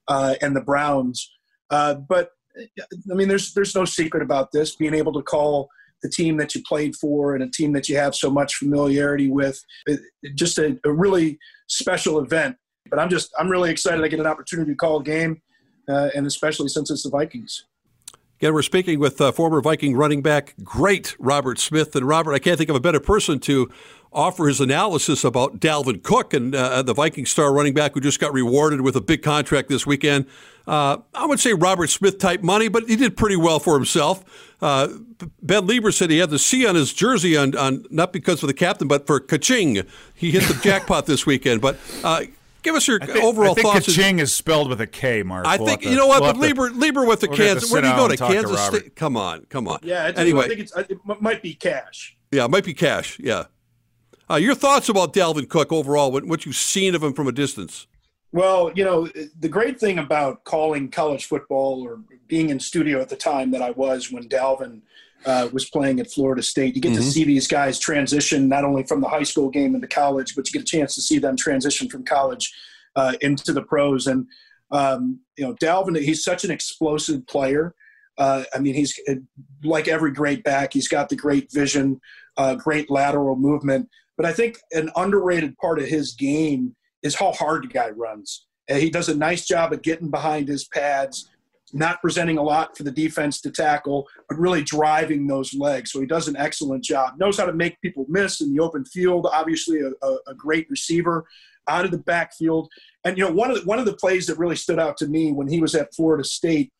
uh, 0.08 0.36
and 0.40 0.56
the 0.56 0.60
Browns. 0.60 1.30
Uh, 1.70 1.94
but 1.94 2.30
I 2.56 3.14
mean, 3.14 3.28
there's 3.28 3.52
there's 3.52 3.74
no 3.74 3.84
secret 3.84 4.22
about 4.22 4.52
this. 4.52 4.76
Being 4.76 4.94
able 4.94 5.12
to 5.12 5.22
call 5.22 5.68
the 6.02 6.08
team 6.08 6.36
that 6.36 6.54
you 6.54 6.62
played 6.66 6.96
for 6.96 7.34
and 7.34 7.44
a 7.44 7.50
team 7.50 7.72
that 7.72 7.88
you 7.88 7.96
have 7.96 8.14
so 8.14 8.30
much 8.30 8.56
familiarity 8.56 9.30
with, 9.30 9.62
it, 9.86 10.00
it 10.22 10.34
just 10.34 10.58
a, 10.58 10.76
a, 10.84 10.92
really 10.92 11.38
special 11.68 12.18
event. 12.18 12.56
But 12.90 12.98
I'm 12.98 13.08
just 13.08 13.32
I'm 13.38 13.48
really 13.48 13.70
excited 13.70 14.04
I 14.04 14.08
get 14.08 14.20
an 14.20 14.26
opportunity 14.26 14.72
to 14.72 14.76
call 14.76 15.00
a 15.00 15.02
game, 15.02 15.40
uh, 15.88 16.10
and 16.14 16.26
especially 16.26 16.68
since 16.68 16.90
it's 16.90 17.02
the 17.02 17.10
Vikings. 17.10 17.64
Again, 18.42 18.54
we're 18.54 18.62
speaking 18.62 18.98
with 18.98 19.20
uh, 19.20 19.30
former 19.30 19.60
Viking 19.60 19.94
running 19.94 20.20
back, 20.20 20.54
great 20.64 21.14
Robert 21.20 21.60
Smith. 21.60 21.94
And 21.94 22.08
Robert, 22.08 22.34
I 22.34 22.40
can't 22.40 22.58
think 22.58 22.70
of 22.70 22.74
a 22.74 22.80
better 22.80 22.98
person 22.98 23.38
to 23.38 23.70
offer 24.12 24.48
his 24.48 24.60
analysis 24.60 25.22
about 25.22 25.60
Dalvin 25.60 26.02
Cook 26.02 26.34
and 26.34 26.52
uh, 26.52 26.82
the 26.82 26.92
Viking 26.92 27.24
star 27.24 27.52
running 27.52 27.72
back 27.72 27.94
who 27.94 28.00
just 28.00 28.18
got 28.18 28.32
rewarded 28.32 28.80
with 28.80 28.96
a 28.96 29.00
big 29.00 29.22
contract 29.22 29.68
this 29.68 29.86
weekend. 29.86 30.26
Uh, 30.66 30.98
I 31.14 31.24
would 31.26 31.38
say 31.38 31.54
Robert 31.54 31.88
Smith 31.88 32.18
type 32.18 32.42
money, 32.42 32.66
but 32.66 32.88
he 32.88 32.96
did 32.96 33.16
pretty 33.16 33.36
well 33.36 33.60
for 33.60 33.74
himself. 33.74 34.24
Uh, 34.60 34.88
Ben 35.40 35.66
Leber 35.66 35.94
said 35.94 36.10
he 36.10 36.18
had 36.18 36.30
the 36.30 36.38
C 36.40 36.66
on 36.66 36.74
his 36.74 36.92
jersey 36.92 37.36
on, 37.36 37.56
on 37.56 37.84
not 37.90 38.12
because 38.12 38.42
of 38.42 38.48
the 38.48 38.54
captain, 38.54 38.88
but 38.88 39.06
for 39.06 39.20
Kaching. 39.20 39.86
He 40.14 40.32
hit 40.32 40.42
the 40.44 40.54
jackpot 40.62 41.06
this 41.06 41.24
weekend. 41.24 41.60
But 41.60 41.78
uh, 42.02 42.24
Give 42.62 42.74
us 42.74 42.86
your 42.86 42.98
think, 43.00 43.22
overall 43.22 43.52
I 43.52 43.54
think 43.54 43.66
thoughts. 43.66 43.86
Kaching 43.88 44.20
is 44.20 44.32
spelled 44.32 44.68
with 44.68 44.80
a 44.80 44.86
K, 44.86 45.22
Mark. 45.22 45.46
I 45.46 45.56
we'll 45.56 45.66
think 45.66 45.84
you 45.84 45.96
know 45.96 46.06
what, 46.06 46.22
we'll 46.22 46.34
but 46.34 46.40
Leber, 46.40 46.70
Leber 46.70 47.06
with 47.06 47.20
the 47.20 47.28
Kansas. 47.28 47.70
Where 47.70 47.82
do 47.82 47.88
you 47.88 47.96
go 47.96 48.08
to 48.08 48.16
Kansas 48.16 48.68
to 48.68 48.76
State? 48.76 48.96
Come 48.96 49.16
on, 49.16 49.46
come 49.46 49.66
on. 49.66 49.80
Yeah. 49.82 50.12
anyway, 50.16 50.44
I 50.44 50.48
think 50.48 50.60
it's, 50.60 50.76
it 50.76 50.98
might 51.20 51.42
be 51.42 51.54
cash. 51.54 52.16
Yeah, 52.30 52.44
it 52.44 52.50
might 52.50 52.64
be 52.64 52.74
cash. 52.74 53.18
Yeah. 53.18 53.44
Uh, 54.30 54.36
your 54.36 54.54
thoughts 54.54 54.88
about 54.88 55.12
Dalvin 55.12 55.48
Cook 55.48 55.72
overall? 55.72 56.10
What, 56.10 56.24
what 56.24 56.46
you've 56.46 56.56
seen 56.56 56.94
of 56.94 57.02
him 57.02 57.12
from 57.12 57.28
a 57.28 57.32
distance? 57.32 57.86
Well, 58.32 58.72
you 58.74 58.84
know, 58.84 59.08
the 59.38 59.48
great 59.48 59.78
thing 59.78 59.98
about 59.98 60.44
calling 60.44 60.90
college 60.90 61.26
football 61.26 61.82
or 61.82 62.00
being 62.28 62.48
in 62.48 62.58
studio 62.58 63.00
at 63.00 63.10
the 63.10 63.16
time 63.16 63.50
that 63.50 63.60
I 63.60 63.72
was 63.72 64.10
when 64.10 64.26
Dalvin 64.28 64.80
uh, 65.24 65.48
was 65.52 65.68
playing 65.70 66.00
at 66.00 66.10
Florida 66.10 66.42
State. 66.42 66.74
You 66.74 66.80
get 66.80 66.92
mm-hmm. 66.92 67.00
to 67.00 67.06
see 67.06 67.24
these 67.24 67.48
guys 67.48 67.78
transition 67.78 68.48
not 68.48 68.64
only 68.64 68.82
from 68.84 69.00
the 69.00 69.08
high 69.08 69.22
school 69.22 69.50
game 69.50 69.74
into 69.74 69.86
college, 69.86 70.34
but 70.34 70.46
you 70.46 70.52
get 70.52 70.62
a 70.62 70.76
chance 70.76 70.94
to 70.94 71.02
see 71.02 71.18
them 71.18 71.36
transition 71.36 71.88
from 71.88 72.04
college 72.04 72.52
uh, 72.96 73.14
into 73.20 73.52
the 73.52 73.62
pros. 73.62 74.06
And 74.06 74.26
um, 74.70 75.20
you 75.36 75.44
know, 75.44 75.54
Dalvin, 75.54 76.00
he's 76.00 76.24
such 76.24 76.44
an 76.44 76.50
explosive 76.50 77.26
player. 77.26 77.74
Uh, 78.18 78.44
I 78.54 78.58
mean, 78.58 78.74
he's 78.74 78.98
like 79.62 79.88
every 79.88 80.12
great 80.12 80.44
back. 80.44 80.72
He's 80.72 80.88
got 80.88 81.08
the 81.08 81.16
great 81.16 81.52
vision, 81.52 82.00
uh, 82.36 82.54
great 82.54 82.90
lateral 82.90 83.36
movement. 83.36 83.88
But 84.16 84.26
I 84.26 84.32
think 84.32 84.58
an 84.72 84.90
underrated 84.96 85.56
part 85.58 85.78
of 85.78 85.86
his 85.86 86.12
game 86.12 86.76
is 87.02 87.14
how 87.14 87.32
hard 87.32 87.64
the 87.64 87.68
guy 87.68 87.90
runs. 87.90 88.46
And 88.68 88.80
he 88.80 88.90
does 88.90 89.08
a 89.08 89.16
nice 89.16 89.46
job 89.46 89.72
of 89.72 89.82
getting 89.82 90.10
behind 90.10 90.48
his 90.48 90.64
pads, 90.68 91.30
not 91.72 92.00
presenting 92.00 92.38
a 92.38 92.42
lot 92.42 92.76
for 92.76 92.82
the 92.82 92.90
defense 92.90 93.40
to 93.40 93.50
tackle, 93.50 94.06
but 94.28 94.38
really 94.38 94.62
driving 94.62 95.26
those 95.26 95.54
legs. 95.54 95.90
So 95.90 96.00
he 96.00 96.06
does 96.06 96.28
an 96.28 96.36
excellent 96.36 96.84
job. 96.84 97.14
Knows 97.18 97.38
how 97.38 97.46
to 97.46 97.52
make 97.52 97.80
people 97.80 98.04
miss 98.08 98.40
in 98.40 98.52
the 98.52 98.60
open 98.60 98.84
field. 98.84 99.26
Obviously, 99.32 99.80
a, 99.80 99.90
a, 100.06 100.16
a 100.28 100.34
great 100.34 100.68
receiver 100.68 101.24
out 101.68 101.84
of 101.84 101.90
the 101.90 101.98
backfield. 101.98 102.70
And 103.04 103.16
you 103.16 103.24
know, 103.24 103.32
one 103.32 103.50
of 103.50 103.60
the, 103.60 103.64
one 103.64 103.78
of 103.78 103.86
the 103.86 103.94
plays 103.94 104.26
that 104.26 104.38
really 104.38 104.56
stood 104.56 104.78
out 104.78 104.96
to 104.98 105.06
me 105.06 105.32
when 105.32 105.48
he 105.48 105.60
was 105.60 105.74
at 105.74 105.94
Florida 105.94 106.24
State, 106.24 106.72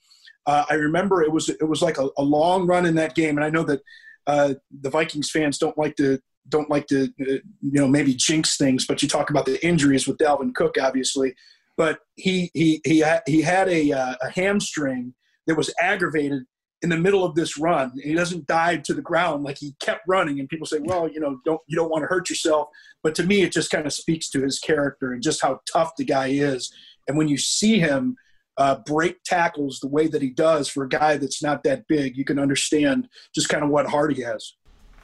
uh, 0.47 0.65
I 0.69 0.75
remember 0.75 1.23
it 1.23 1.33
was 1.33 1.49
it 1.49 1.69
was 1.69 1.83
like 1.83 1.99
a, 1.99 2.09
a, 2.19 2.23
long 2.23 2.67
run 2.67 2.85
in 2.85 2.97
that 2.97 3.15
game, 3.15 3.37
and 3.39 3.45
I 3.45 3.51
know 3.51 3.63
that 3.63 3.81
uh, 4.27 4.55
the 4.81 4.91
Vikings 4.91 5.31
fans 5.31 5.57
don't 5.57 5.79
like 5.79 5.95
to 5.97 6.19
don't 6.49 6.69
like 6.69 6.89
to 6.89 7.05
uh, 7.05 7.39
you 7.61 7.81
know 7.81 7.87
maybe 7.87 8.15
jinx 8.15 8.57
things, 8.57 8.87
but 8.87 9.03
you 9.03 9.09
talk 9.09 9.31
about 9.31 9.47
the 9.47 9.65
injuries 9.65 10.07
with 10.07 10.19
Dalvin 10.19 10.55
Cook, 10.55 10.77
obviously. 10.81 11.35
But 11.77 12.01
he 12.17 12.51
he 12.55 12.81
he 12.85 12.99
had, 12.99 13.23
he 13.27 13.43
had 13.43 13.69
a, 13.69 13.93
uh, 13.93 14.15
a 14.23 14.31
hamstring 14.31 15.15
that 15.47 15.57
was 15.57 15.73
aggravated 15.81 16.45
in 16.83 16.89
the 16.89 16.97
middle 16.97 17.25
of 17.25 17.35
this 17.35 17.57
run. 17.57 17.93
He 18.03 18.15
doesn't 18.15 18.47
dive 18.47 18.83
to 18.85 18.95
the 18.95 19.03
ground 19.03 19.45
like 19.45 19.59
he 19.59 19.75
kept 19.81 20.03
running 20.07 20.41
and 20.41 20.49
people 20.49 20.67
say 20.67 20.79
well 20.81 21.09
you 21.09 21.21
know 21.21 21.39
don't 21.45 21.61
you 21.69 21.77
don't 21.77 21.91
want 21.91 22.03
to 22.03 22.09
hurt 22.09 22.29
yourself. 22.29 22.69
But 23.03 23.15
to 23.17 23.25
me 23.25 23.43
it 23.43 23.53
just 23.53 23.71
kind 23.71 23.87
of 23.87 23.93
speaks 23.93 24.29
to 24.31 24.43
his 24.43 24.59
character 24.59 25.13
and 25.13 25.23
just 25.23 25.43
how 25.43 25.61
tough 25.73 25.93
the 25.97 26.05
guy 26.05 26.29
is. 26.29 26.73
And 27.09 27.17
when 27.17 27.29
you 27.29 27.39
see 27.39 27.79
him 27.79 28.17
uh, 28.59 28.77
break 28.85 29.23
tackles 29.25 29.81
the 29.81 29.89
way 29.89 30.07
that 30.07 30.21
he 30.21 30.29
does 30.29 30.69
for 30.69 30.85
a 30.85 30.89
guy 30.89 31.17
that's 31.17 31.43
not 31.43 31.63
that 31.65 31.87
big 31.89 32.17
you 32.17 32.25
can 32.25 32.39
understand 32.39 33.09
just 33.35 33.49
kind 33.49 33.65
of 33.65 33.71
what 33.71 33.87
heart 33.87 34.15
he 34.15 34.23
has. 34.23 34.55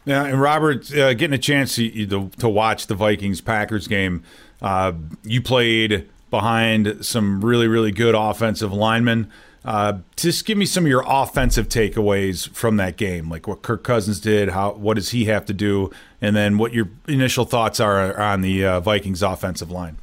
Yeah 0.04 0.24
and 0.24 0.40
robert 0.40 0.92
uh, 0.92 1.14
getting 1.14 1.34
a 1.34 1.38
chance 1.38 1.76
to, 1.76 2.28
to 2.28 2.48
watch 2.48 2.88
the 2.88 2.94
vikings 2.94 3.40
packers 3.40 3.86
game 3.86 4.22
uh, 4.60 4.92
you 5.22 5.40
played 5.40 6.08
behind 6.30 7.04
some 7.04 7.44
really 7.44 7.68
really 7.68 7.92
good 7.92 8.14
offensive 8.14 8.72
linemen 8.72 9.30
uh, 9.64 9.98
just 10.16 10.46
give 10.46 10.56
me 10.56 10.64
some 10.64 10.84
of 10.84 10.88
your 10.88 11.04
offensive 11.06 11.68
takeaways 11.68 12.48
from 12.50 12.76
that 12.76 12.96
game, 12.96 13.28
like 13.28 13.46
what 13.46 13.62
Kirk 13.62 13.82
Cousins 13.84 14.20
did. 14.20 14.50
How 14.50 14.72
what 14.72 14.94
does 14.94 15.10
he 15.10 15.26
have 15.26 15.44
to 15.44 15.52
do, 15.52 15.90
and 16.22 16.34
then 16.34 16.58
what 16.58 16.72
your 16.72 16.88
initial 17.06 17.44
thoughts 17.44 17.80
are 17.80 18.18
on 18.18 18.40
the 18.40 18.64
uh, 18.64 18.80
Vikings 18.80 19.22
offensive 19.22 19.70
line. 19.70 19.98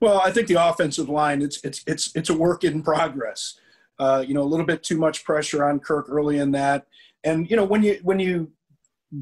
Well, 0.00 0.20
I 0.24 0.30
think 0.30 0.48
the 0.48 0.54
offensive 0.54 1.08
line 1.08 1.42
it's 1.42 1.62
it's 1.64 1.82
it's 1.86 2.14
it's 2.14 2.30
a 2.30 2.34
work 2.34 2.64
in 2.64 2.82
progress. 2.82 3.60
Uh, 3.98 4.24
you 4.26 4.32
know, 4.32 4.42
a 4.42 4.44
little 4.44 4.66
bit 4.66 4.82
too 4.82 4.96
much 4.96 5.24
pressure 5.24 5.64
on 5.64 5.80
Kirk 5.80 6.06
early 6.08 6.38
in 6.38 6.52
that, 6.52 6.86
and 7.24 7.50
you 7.50 7.56
know 7.56 7.64
when 7.64 7.82
you 7.82 7.98
when 8.02 8.20
you 8.20 8.52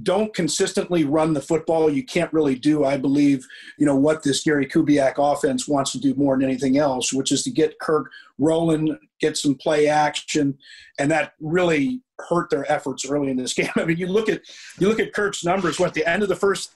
don't 0.03 0.33
consistently 0.35 1.05
run 1.05 1.35
the 1.35 1.41
football, 1.41 1.91
you 1.91 2.05
can't 2.05 2.33
really 2.33 2.55
do, 2.55 2.85
I 2.85 2.97
believe, 2.97 3.47
you 3.79 3.85
know, 3.85 3.97
what 3.97 4.23
this 4.23 4.43
Gary 4.43 4.67
Kubiak 4.67 5.15
offense 5.19 5.69
wants 5.69 5.93
to 5.93 5.99
do 6.01 6.15
more 6.15 6.37
than 6.37 6.45
anything 6.45 6.79
else, 6.79 7.12
which 7.12 7.31
is 7.31 7.43
to 7.45 7.51
get 7.51 7.79
Kirk 7.79 8.11
rolling, 8.39 8.97
get 9.21 9.37
some 9.37 9.55
play 9.55 9.89
action, 9.89 10.57
and 10.99 11.11
that 11.11 11.35
really 11.41 12.01
hurt 12.29 12.49
their 12.51 12.71
efforts 12.71 13.05
early 13.09 13.31
in 13.31 13.37
this 13.37 13.53
game. 13.55 13.71
I 13.77 13.85
mean, 13.85 13.99
you 13.99 14.07
look 14.07 14.29
at 14.29 14.43
you 14.79 14.89
look 14.89 15.01
at 15.01 15.12
Kirk's 15.12 15.45
numbers. 15.45 15.79
What 15.79 15.89
at 15.89 15.95
the 15.95 16.09
end 16.09 16.23
of 16.23 16.29
the 16.29 16.37
first, 16.37 16.71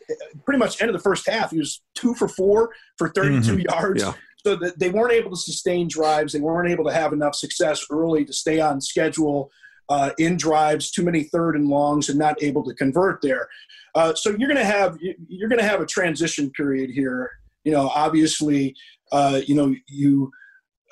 pretty 0.44 0.58
much 0.58 0.80
end 0.82 0.90
of 0.90 0.96
the 0.96 1.02
first 1.02 1.28
half, 1.28 1.50
he 1.50 1.58
was 1.58 1.82
two 1.94 2.14
for 2.14 2.28
four 2.28 2.70
for 2.98 3.08
32 3.10 3.40
mm-hmm. 3.40 3.60
yards. 3.60 4.02
Yeah. 4.02 4.12
So 4.44 4.54
that 4.56 4.78
they 4.78 4.90
weren't 4.90 5.12
able 5.12 5.30
to 5.30 5.36
sustain 5.36 5.88
drives. 5.88 6.32
They 6.32 6.40
weren't 6.40 6.70
able 6.70 6.84
to 6.84 6.92
have 6.92 7.12
enough 7.12 7.34
success 7.34 7.84
early 7.90 8.24
to 8.24 8.32
stay 8.32 8.60
on 8.60 8.80
schedule 8.80 9.50
uh, 9.88 10.10
in 10.18 10.36
drives, 10.36 10.90
too 10.90 11.04
many 11.04 11.24
third 11.24 11.56
and 11.56 11.68
longs, 11.68 12.08
and 12.08 12.18
not 12.18 12.42
able 12.42 12.64
to 12.64 12.74
convert 12.74 13.20
there. 13.22 13.48
Uh, 13.94 14.14
so 14.14 14.30
you're 14.30 14.48
going 14.48 14.56
to 14.56 14.64
have 14.64 14.98
you're 15.28 15.48
going 15.48 15.60
to 15.60 15.66
have 15.66 15.80
a 15.80 15.86
transition 15.86 16.50
period 16.50 16.90
here. 16.90 17.30
You 17.64 17.72
know, 17.72 17.88
obviously, 17.88 18.74
uh, 19.12 19.40
you 19.46 19.54
know 19.54 19.74
you. 19.88 20.30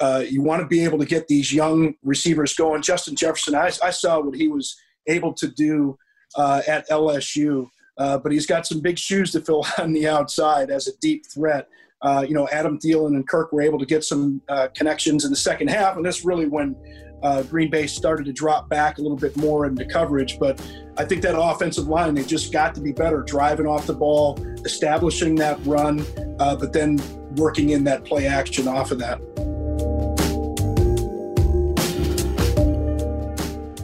Uh, 0.00 0.24
you 0.28 0.42
want 0.42 0.60
to 0.60 0.66
be 0.66 0.82
able 0.82 0.98
to 0.98 1.06
get 1.06 1.28
these 1.28 1.54
young 1.54 1.94
receivers 2.02 2.52
going. 2.56 2.82
Justin 2.82 3.14
Jefferson, 3.14 3.54
I, 3.54 3.66
I 3.80 3.90
saw 3.90 4.18
what 4.18 4.34
he 4.34 4.48
was 4.48 4.76
able 5.06 5.32
to 5.34 5.46
do 5.46 5.96
uh, 6.34 6.62
at 6.66 6.88
LSU, 6.88 7.68
uh, 7.96 8.18
but 8.18 8.32
he's 8.32 8.44
got 8.44 8.66
some 8.66 8.80
big 8.80 8.98
shoes 8.98 9.30
to 9.30 9.40
fill 9.40 9.64
on 9.78 9.92
the 9.92 10.08
outside 10.08 10.70
as 10.70 10.88
a 10.88 10.96
deep 11.00 11.24
threat. 11.32 11.68
Uh, 12.02 12.24
you 12.26 12.34
know, 12.34 12.48
Adam 12.48 12.78
Thielen 12.78 13.14
and 13.14 13.26
Kirk 13.26 13.52
were 13.52 13.62
able 13.62 13.78
to 13.78 13.86
get 13.86 14.04
some 14.04 14.42
uh, 14.48 14.68
connections 14.74 15.24
in 15.24 15.30
the 15.30 15.36
second 15.36 15.68
half, 15.68 15.96
and 15.96 16.04
that's 16.04 16.24
really 16.24 16.46
when 16.46 16.76
uh, 17.25 17.43
Green 17.43 17.71
Bay 17.71 17.87
started 17.87 18.26
to 18.26 18.33
drop 18.33 18.69
back 18.69 18.99
a 18.99 19.00
little 19.02 19.16
bit 19.16 19.35
more 19.37 19.66
into 19.66 19.85
coverage. 19.87 20.38
But 20.38 20.61
I 20.99 21.04
think 21.04 21.23
that 21.23 21.37
offensive 21.37 21.88
line, 21.88 22.14
they 22.14 22.23
just 22.23 22.52
got 22.52 22.75
to 22.75 22.81
be 22.81 22.93
better 22.93 23.23
driving 23.23 23.66
off 23.66 23.87
the 23.87 23.95
ball, 23.95 24.38
establishing 24.64 25.35
that 25.37 25.59
run, 25.64 26.04
uh, 26.38 26.54
but 26.54 26.73
then 26.73 27.00
working 27.37 27.71
in 27.71 27.83
that 27.85 28.04
play 28.04 28.26
action 28.26 28.69
off 28.69 28.90
of 28.90 28.99
that. 28.99 29.16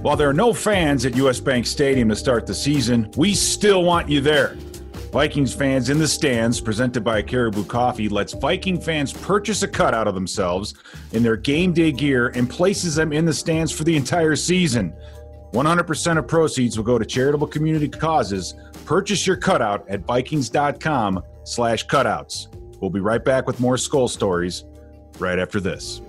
While 0.03 0.17
there 0.17 0.29
are 0.29 0.35
no 0.35 0.53
fans 0.53 1.05
at 1.05 1.17
US 1.17 1.41
Bank 1.41 1.67
Stadium 1.67 2.09
to 2.11 2.17
start 2.17 2.47
the 2.47 2.55
season, 2.55 3.11
we 3.17 3.35
still 3.35 3.85
want 3.85 4.09
you 4.09 4.21
there. 4.21 4.57
Vikings 5.13 5.53
fans 5.53 5.91
in 5.91 5.99
the 5.99 6.07
stands, 6.07 6.61
presented 6.61 7.03
by 7.03 7.21
Caribou 7.21 7.65
Coffee, 7.65 8.09
lets 8.09 8.33
Viking 8.33 8.81
fans 8.81 9.13
purchase 9.13 9.65
a 9.65 9.69
cutout 9.69 10.07
of 10.07 10.15
themselves 10.15 10.75
in 11.13 11.25
their 11.25 11.37
game 11.37 11.73
day 11.73 11.91
gear 11.91 12.29
and 12.29 12.49
places 12.49 12.95
them 12.95 13.13
in 13.13 13.25
the 13.25 13.33
stands 13.33 13.73
for 13.73 13.83
the 13.83 13.97
entire 13.97 14.37
season. 14.37 14.95
100% 15.53 16.17
of 16.17 16.29
proceeds 16.29 16.77
will 16.77 16.85
go 16.85 16.97
to 16.97 17.05
charitable 17.05 17.49
community 17.49 17.89
causes. 17.89 18.55
Purchase 18.85 19.27
your 19.27 19.37
cutout 19.37 19.85
at 19.89 20.03
vikings.com 20.03 21.21
slash 21.43 21.87
cutouts. 21.89 22.47
We'll 22.81 22.91
be 22.91 23.01
right 23.01 23.25
back 23.25 23.49
with 23.49 23.59
more 23.59 23.75
Skol 23.75 24.09
Stories 24.09 24.65
right 25.19 25.41
after 25.41 25.59
this. 25.59 26.01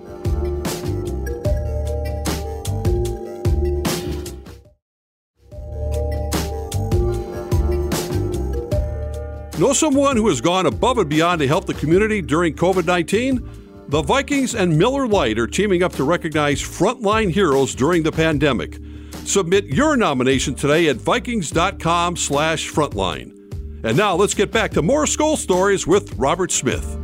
Know 9.58 9.74
someone 9.74 10.16
who 10.16 10.28
has 10.28 10.40
gone 10.40 10.64
above 10.64 10.96
and 10.96 11.10
beyond 11.10 11.40
to 11.40 11.46
help 11.46 11.66
the 11.66 11.74
community 11.74 12.22
during 12.22 12.54
COVID 12.54 12.86
19? 12.86 13.84
The 13.88 14.00
Vikings 14.00 14.54
and 14.54 14.78
Miller 14.78 15.06
Lite 15.06 15.38
are 15.38 15.46
teaming 15.46 15.82
up 15.82 15.92
to 15.94 16.04
recognize 16.04 16.62
frontline 16.62 17.30
heroes 17.30 17.74
during 17.74 18.02
the 18.02 18.10
pandemic. 18.10 18.78
Submit 19.26 19.66
your 19.66 19.94
nomination 19.98 20.54
today 20.54 20.88
at 20.88 20.96
vikings.com 20.96 22.16
slash 22.16 22.70
frontline. 22.70 23.38
And 23.84 23.94
now 23.94 24.14
let's 24.14 24.32
get 24.32 24.50
back 24.50 24.70
to 24.70 24.80
more 24.80 25.04
Skol 25.04 25.36
Stories 25.36 25.86
with 25.86 26.14
Robert 26.14 26.50
Smith. 26.50 26.98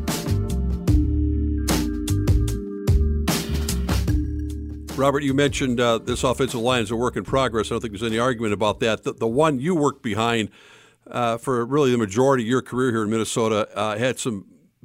Robert, 4.96 5.22
you 5.22 5.34
mentioned 5.34 5.80
uh, 5.80 5.98
this 5.98 6.24
offensive 6.24 6.60
line 6.60 6.82
is 6.82 6.90
a 6.90 6.96
work 6.96 7.16
in 7.16 7.24
progress. 7.24 7.66
I 7.66 7.74
don't 7.74 7.82
think 7.82 7.92
there's 7.92 8.02
any 8.02 8.18
argument 8.18 8.54
about 8.54 8.80
that. 8.80 9.04
The, 9.04 9.12
the 9.12 9.28
one 9.28 9.60
you 9.60 9.74
worked 9.74 10.02
behind 10.02 10.48
uh, 11.10 11.38
for 11.38 11.64
really 11.64 11.90
the 11.90 11.98
majority 11.98 12.44
of 12.44 12.48
your 12.48 12.62
career 12.62 12.90
here 12.90 13.02
in 13.02 13.10
Minnesota. 13.10 13.68
Uh, 13.74 13.96
had 13.96 14.18
some 14.18 14.44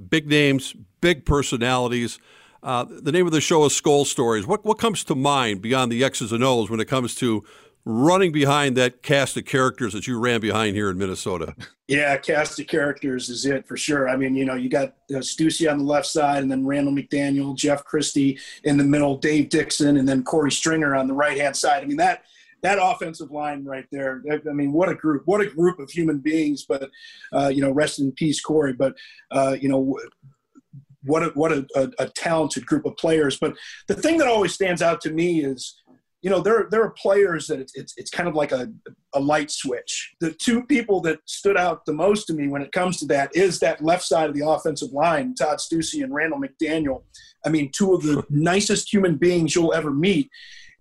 big 0.10 0.27
names, 0.27 0.75
big 1.01 1.25
personalities. 1.25 2.20
Uh, 2.62 2.86
the 2.89 3.12
name 3.12 3.25
of 3.25 3.34
the 3.34 3.42
show 3.42 3.65
is 3.65 3.74
Skol 3.74 4.06
Stories. 4.06 4.48
What 4.48 4.63
what 4.63 4.77
comes 4.77 5.03
to 5.06 5.15
mind 5.15 5.62
beyond 5.62 5.92
the 5.92 6.03
X's 6.03 6.32
and 6.32 6.44
O's 6.44 6.70
when 6.70 6.80
it 6.80 6.88
comes 6.88 7.15
to 7.15 7.44
running 7.86 8.32
behind 8.32 8.77
that 8.77 9.03
cast 9.03 9.36
of 9.36 9.44
characters 9.46 9.92
that 9.92 10.08
you 10.08 10.18
ran 10.18 10.39
behind 10.39 10.75
here 10.75 10.89
in 10.89 10.98
Minnesota? 10.98 11.56
Yeah, 11.89 12.15
cast 12.15 12.58
of 12.62 12.68
characters 12.68 13.30
is 13.30 13.46
it 13.46 13.68
for 13.68 13.75
sure. 13.75 14.08
I 14.08 14.15
mean, 14.15 14.36
you 14.36 14.46
know, 14.46 14.53
you 14.56 14.70
got 14.70 14.96
uh, 15.13 15.20
Steussie 15.22 15.70
on 15.70 15.77
the 15.80 15.84
left 15.84 16.08
side, 16.08 16.42
and 16.42 16.50
then 16.50 16.65
Randall 16.65 16.94
McDaniel, 16.94 17.58
Jeff 17.58 17.84
Christie 17.84 18.39
in 18.63 18.77
the 18.77 18.86
middle, 18.86 19.18
Dave 19.18 19.50
Dixon, 19.50 19.98
and 19.98 20.08
then 20.08 20.24
Korey 20.24 20.51
Stringer 20.51 20.96
on 20.96 21.08
the 21.08 21.13
right 21.13 21.38
hand 21.38 21.58
side. 21.58 21.84
I 21.84 21.86
mean 21.86 21.98
that 21.98 22.24
that 22.63 22.79
offensive 22.82 23.29
line 23.29 23.63
right 23.65 23.86
there. 23.91 24.24
I 24.32 24.53
mean, 24.53 24.72
what 24.72 24.89
a 24.89 24.96
group! 24.96 25.24
What 25.25 25.41
a 25.41 25.48
group 25.48 25.79
of 25.79 25.91
human 25.91 26.20
beings. 26.20 26.65
But 26.67 26.89
uh, 27.32 27.50
you 27.53 27.62
know, 27.62 27.72
rest 27.72 28.00
in 28.00 28.12
peace, 28.13 28.41
Korey. 28.43 28.75
But 28.75 28.96
uh, 29.32 29.55
you 29.60 29.70
know, 29.70 30.00
what 31.03 31.24
a, 31.24 31.27
what 31.29 31.51
a, 31.51 31.67
a, 31.75 31.91
a, 32.00 32.10
talented 32.10 32.65
group 32.65 32.86
of 32.86 32.96
players. 32.96 33.38
But 33.38 33.55
the 33.88 33.96
thing 33.96 34.17
that 34.17 34.27
always 34.27 34.53
stands 34.53 34.82
out 34.82 35.01
to 35.01 35.12
me 35.12 35.43
is, 35.43 35.82
you 36.22 36.29
know, 36.29 36.39
there 36.39 36.67
there 36.72 36.82
are 36.82 36.91
players 36.91 37.48
that 37.48 37.60
it's 37.60 37.75
it's, 37.75 37.93
it's 37.98 38.10
kind 38.10 38.29
of 38.29 38.36
like 38.36 38.53
a, 38.53 38.72
a 39.13 39.20
light 39.20 39.51
switch. 39.51 40.13
The 40.22 40.32
two 40.32 40.63
people 40.63 41.01
that 41.01 41.20
stood 41.25 41.58
out 41.58 41.86
the 41.86 41.93
most 41.93 42.25
to 42.27 42.34
me 42.34 42.48
when 42.48 42.62
it 42.62 42.72
comes 42.72 42.98
to 43.00 43.05
that 43.08 43.36
is 43.36 43.60
that 43.60 43.84
left 43.84 44.05
side 44.05 44.29
of 44.29 44.36
the 44.36 44.48
offensive 44.48 44.93
line, 44.93 45.36
Todd 45.36 45.60
Steussie 45.60 46.01
and 46.01 46.13
Randall 46.13 46.39
McDaniel. 46.39 47.03
I 47.46 47.50
mean, 47.50 47.72
two 47.74 47.93
of 47.93 48.03
the 48.03 48.24
nicest 48.29 48.91
human 48.91 49.17
beings 49.17 49.53
you'll 49.53 49.74
ever 49.74 49.91
meet. 49.91 50.32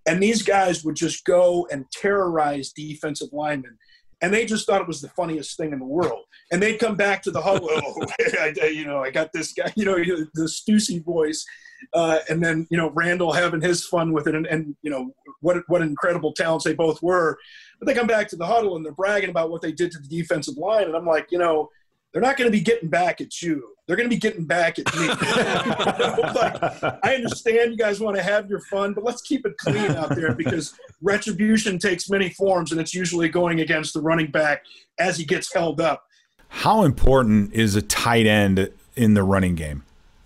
And 0.05 0.21
these 0.21 0.41
guys 0.41 0.83
would 0.83 0.95
just 0.95 1.25
go 1.25 1.67
and 1.71 1.85
terrorize 1.91 2.71
defensive 2.71 3.29
linemen. 3.31 3.77
And 4.21 4.33
they 4.33 4.45
just 4.45 4.65
thought 4.65 4.81
it 4.81 4.87
was 4.87 5.01
the 5.01 5.09
funniest 5.09 5.57
thing 5.57 5.73
in 5.73 5.79
the 5.79 5.85
world. 5.85 6.23
And 6.51 6.61
they'd 6.61 6.79
come 6.79 6.95
back 6.95 7.21
to 7.23 7.31
the 7.31 7.41
huddle, 7.41 7.69
oh, 7.71 8.05
I, 8.39 8.53
you 8.67 8.85
know, 8.85 8.99
I 8.99 9.11
got 9.11 9.33
this 9.33 9.53
guy, 9.53 9.71
you 9.75 9.85
know, 9.85 9.97
the 10.33 10.47
Steussie 10.47 11.03
voice. 11.03 11.45
Uh, 11.93 12.19
and 12.29 12.41
then, 12.41 12.65
you 12.69 12.77
know, 12.77 12.91
Randall 12.91 13.33
having 13.33 13.61
his 13.61 13.85
fun 13.85 14.13
with 14.13 14.27
it. 14.27 14.35
And, 14.35 14.47
and, 14.47 14.75
you 14.81 14.89
know, 14.89 15.13
what, 15.41 15.57
what 15.67 15.81
incredible 15.81 16.31
talents 16.31 16.63
they 16.63 16.73
both 16.73 17.01
were. 17.03 17.37
But 17.79 17.87
they 17.87 17.93
come 17.93 18.07
back 18.07 18.29
to 18.29 18.37
the 18.37 18.45
huddle 18.45 18.77
and 18.77 18.85
they're 18.85 18.93
bragging 18.93 19.29
about 19.29 19.51
what 19.51 19.61
they 19.61 19.73
did 19.73 19.91
to 19.91 19.99
the 19.99 20.07
defensive 20.07 20.57
line. 20.57 20.85
And 20.85 20.95
I'm 20.95 21.05
like, 21.05 21.27
you 21.29 21.37
know, 21.37 21.69
they're 22.13 22.21
not 22.21 22.37
going 22.37 22.47
to 22.49 22.55
be 22.55 22.61
getting 22.61 22.89
back 22.89 23.19
at 23.19 23.41
you. 23.41 23.69
They're 23.87 23.97
going 23.97 24.07
to 24.07 24.15
be 24.15 24.19
getting 24.19 24.45
back 24.45 24.77
at 24.79 24.85
me. 24.95 25.07
like, 25.07 26.83
I 27.03 27.15
understand 27.15 27.71
you 27.71 27.77
guys 27.77 27.99
want 27.99 28.15
to 28.15 28.23
have 28.23 28.49
your 28.49 28.61
fun, 28.61 28.93
but 28.93 29.03
let's 29.03 29.21
keep 29.21 29.45
it 29.45 29.57
clean 29.57 29.91
out 29.91 30.15
there 30.15 30.33
because 30.33 30.73
retribution 31.01 31.79
takes 31.79 32.09
many 32.09 32.29
forms, 32.29 32.71
and 32.71 32.79
it's 32.79 32.93
usually 32.93 33.27
going 33.29 33.59
against 33.59 33.93
the 33.93 34.01
running 34.01 34.31
back 34.31 34.63
as 34.99 35.17
he 35.17 35.25
gets 35.25 35.51
held 35.53 35.81
up. 35.81 36.05
How 36.47 36.83
important 36.83 37.51
is 37.53 37.75
a 37.75 37.81
tight 37.81 38.27
end 38.27 38.71
in 38.95 39.15
the 39.15 39.23
running 39.23 39.55
game? 39.55 39.83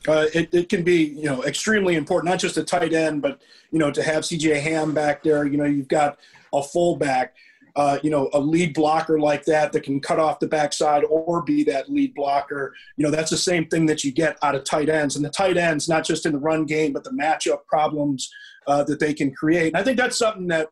Uh, 0.08 0.26
it, 0.34 0.54
it 0.54 0.70
can 0.70 0.84
be, 0.84 1.06
you 1.06 1.26
know, 1.26 1.44
extremely 1.44 1.96
important. 1.96 2.30
Not 2.30 2.40
just 2.40 2.58
a 2.58 2.64
tight 2.64 2.94
end, 2.94 3.22
but 3.22 3.42
you 3.72 3.80
know, 3.80 3.92
to 3.92 4.04
have 4.04 4.26
C.J. 4.26 4.60
Ham 4.60 4.94
back 4.94 5.24
there. 5.24 5.46
You 5.46 5.58
know, 5.58 5.66
you've 5.66 5.88
got 5.88 6.20
a 6.54 6.62
fullback 6.62 7.36
uh, 7.78 8.00
you 8.02 8.10
know, 8.10 8.28
a 8.34 8.40
lead 8.40 8.74
blocker 8.74 9.20
like 9.20 9.46
that 9.46 9.72
that 9.72 9.84
can 9.84 10.00
cut 10.00 10.20
off 10.20 10.40
the 10.40 10.48
backside 10.48 11.04
or 11.12 11.44
be 11.44 11.64
that 11.64 11.88
lead 11.90 12.12
blocker. 12.16 12.74
You 12.98 13.06
know, 13.06 13.12
that's 13.12 13.30
the 13.30 13.38
same 13.38 13.68
thing 13.68 13.86
that 13.86 14.04
you 14.04 14.12
get 14.12 14.36
out 14.42 14.56
of 14.56 14.64
tight 14.64 14.90
ends. 14.90 15.16
And 15.16 15.24
the 15.24 15.30
tight 15.30 15.58
ends, 15.58 15.88
not 15.88 16.04
just 16.04 16.26
in 16.26 16.32
the 16.32 16.40
run 16.40 16.66
game, 16.66 16.92
but 16.92 17.04
the 17.04 17.12
matchup 17.12 17.66
problems 17.68 18.30
uh, 18.66 18.84
that 18.86 19.00
they 19.00 19.14
can 19.14 19.32
create. 19.32 19.68
And 19.68 19.78
I 19.78 19.84
think 19.84 19.98
that's 19.98 20.18
something 20.18 20.48
that, 20.48 20.70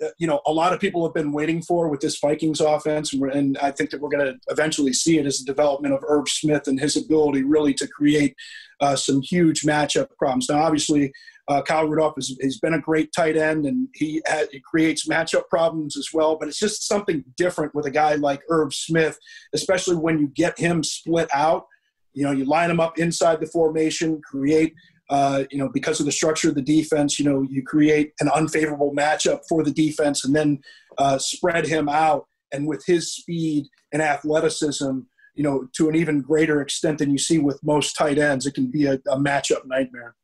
uh, 0.00 0.10
you 0.18 0.28
know, 0.28 0.40
a 0.46 0.52
lot 0.52 0.72
of 0.72 0.78
people 0.78 1.04
have 1.04 1.14
been 1.14 1.32
waiting 1.32 1.62
for 1.62 1.88
with 1.88 2.00
this 2.00 2.20
Vikings 2.20 2.60
offense. 2.60 3.12
And, 3.12 3.58
I 3.58 3.72
think 3.72 3.90
that 3.90 4.00
we're 4.00 4.10
going 4.10 4.26
to 4.26 4.38
eventually 4.46 4.92
see 4.92 5.18
it 5.18 5.26
as 5.26 5.40
the 5.40 5.52
development 5.52 5.94
of 5.94 6.04
Irv 6.06 6.28
Smith 6.28 6.68
and 6.68 6.78
his 6.78 6.96
ability 6.96 7.42
really 7.42 7.74
to 7.74 7.88
create 7.88 8.36
uh, 8.80 8.94
some 8.94 9.20
huge 9.20 9.62
matchup 9.62 10.10
problems. 10.16 10.46
Now, 10.48 10.62
obviously, 10.62 11.12
uh, 11.48 11.62
Kyle 11.62 11.86
Rudolph 11.86 12.14
has, 12.16 12.36
has 12.42 12.58
been 12.58 12.74
a 12.74 12.80
great 12.80 13.12
tight 13.12 13.36
end, 13.36 13.66
and 13.66 13.88
he, 13.94 14.22
he 14.50 14.60
creates 14.60 15.06
matchup 15.08 15.48
problems 15.48 15.96
as 15.96 16.08
well. 16.12 16.36
But 16.36 16.48
it's 16.48 16.58
just 16.58 16.86
something 16.86 17.24
different 17.36 17.74
with 17.74 17.86
a 17.86 17.90
guy 17.90 18.14
like 18.16 18.42
Irv 18.48 18.74
Smith, 18.74 19.18
especially 19.54 19.96
when 19.96 20.18
you 20.18 20.28
get 20.28 20.58
him 20.58 20.82
split 20.82 21.28
out. 21.32 21.66
You 22.14 22.24
know, 22.24 22.32
you 22.32 22.46
line 22.46 22.70
him 22.70 22.80
up 22.80 22.98
inside 22.98 23.40
the 23.40 23.46
formation, 23.46 24.20
create. 24.22 24.74
Uh, 25.08 25.44
you 25.52 25.58
know, 25.58 25.70
because 25.72 26.00
of 26.00 26.06
the 26.06 26.10
structure 26.10 26.48
of 26.48 26.56
the 26.56 26.62
defense, 26.62 27.16
you 27.16 27.24
know, 27.24 27.46
you 27.48 27.62
create 27.62 28.12
an 28.18 28.28
unfavorable 28.30 28.92
matchup 28.92 29.38
for 29.48 29.62
the 29.62 29.70
defense, 29.70 30.24
and 30.24 30.34
then 30.34 30.60
uh, 30.98 31.16
spread 31.16 31.64
him 31.64 31.88
out. 31.88 32.26
And 32.52 32.66
with 32.66 32.82
his 32.86 33.14
speed 33.14 33.66
and 33.92 34.02
athleticism, 34.02 34.98
you 35.36 35.44
know, 35.44 35.68
to 35.76 35.88
an 35.88 35.94
even 35.94 36.22
greater 36.22 36.60
extent 36.60 36.98
than 36.98 37.10
you 37.10 37.18
see 37.18 37.38
with 37.38 37.60
most 37.62 37.94
tight 37.94 38.18
ends, 38.18 38.46
it 38.46 38.54
can 38.54 38.68
be 38.68 38.86
a, 38.86 38.94
a 38.94 39.16
matchup 39.16 39.64
nightmare. 39.66 40.16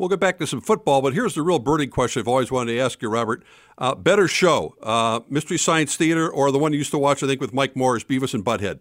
We'll 0.00 0.08
get 0.08 0.18
back 0.18 0.38
to 0.38 0.46
some 0.46 0.62
football, 0.62 1.02
but 1.02 1.12
here's 1.12 1.34
the 1.34 1.42
real 1.42 1.58
burning 1.58 1.90
question 1.90 2.20
I've 2.20 2.28
always 2.28 2.50
wanted 2.50 2.72
to 2.72 2.78
ask 2.80 3.02
you, 3.02 3.10
Robert. 3.10 3.44
Uh, 3.76 3.94
better 3.94 4.26
show, 4.28 4.74
uh, 4.82 5.20
Mystery 5.28 5.58
Science 5.58 5.94
Theater 5.94 6.26
or 6.26 6.50
the 6.50 6.58
one 6.58 6.72
you 6.72 6.78
used 6.78 6.92
to 6.92 6.98
watch, 6.98 7.22
I 7.22 7.26
think, 7.26 7.38
with 7.38 7.52
Mike 7.52 7.76
Morris, 7.76 8.02
Beavis 8.02 8.32
and 8.32 8.42
Butthead? 8.42 8.78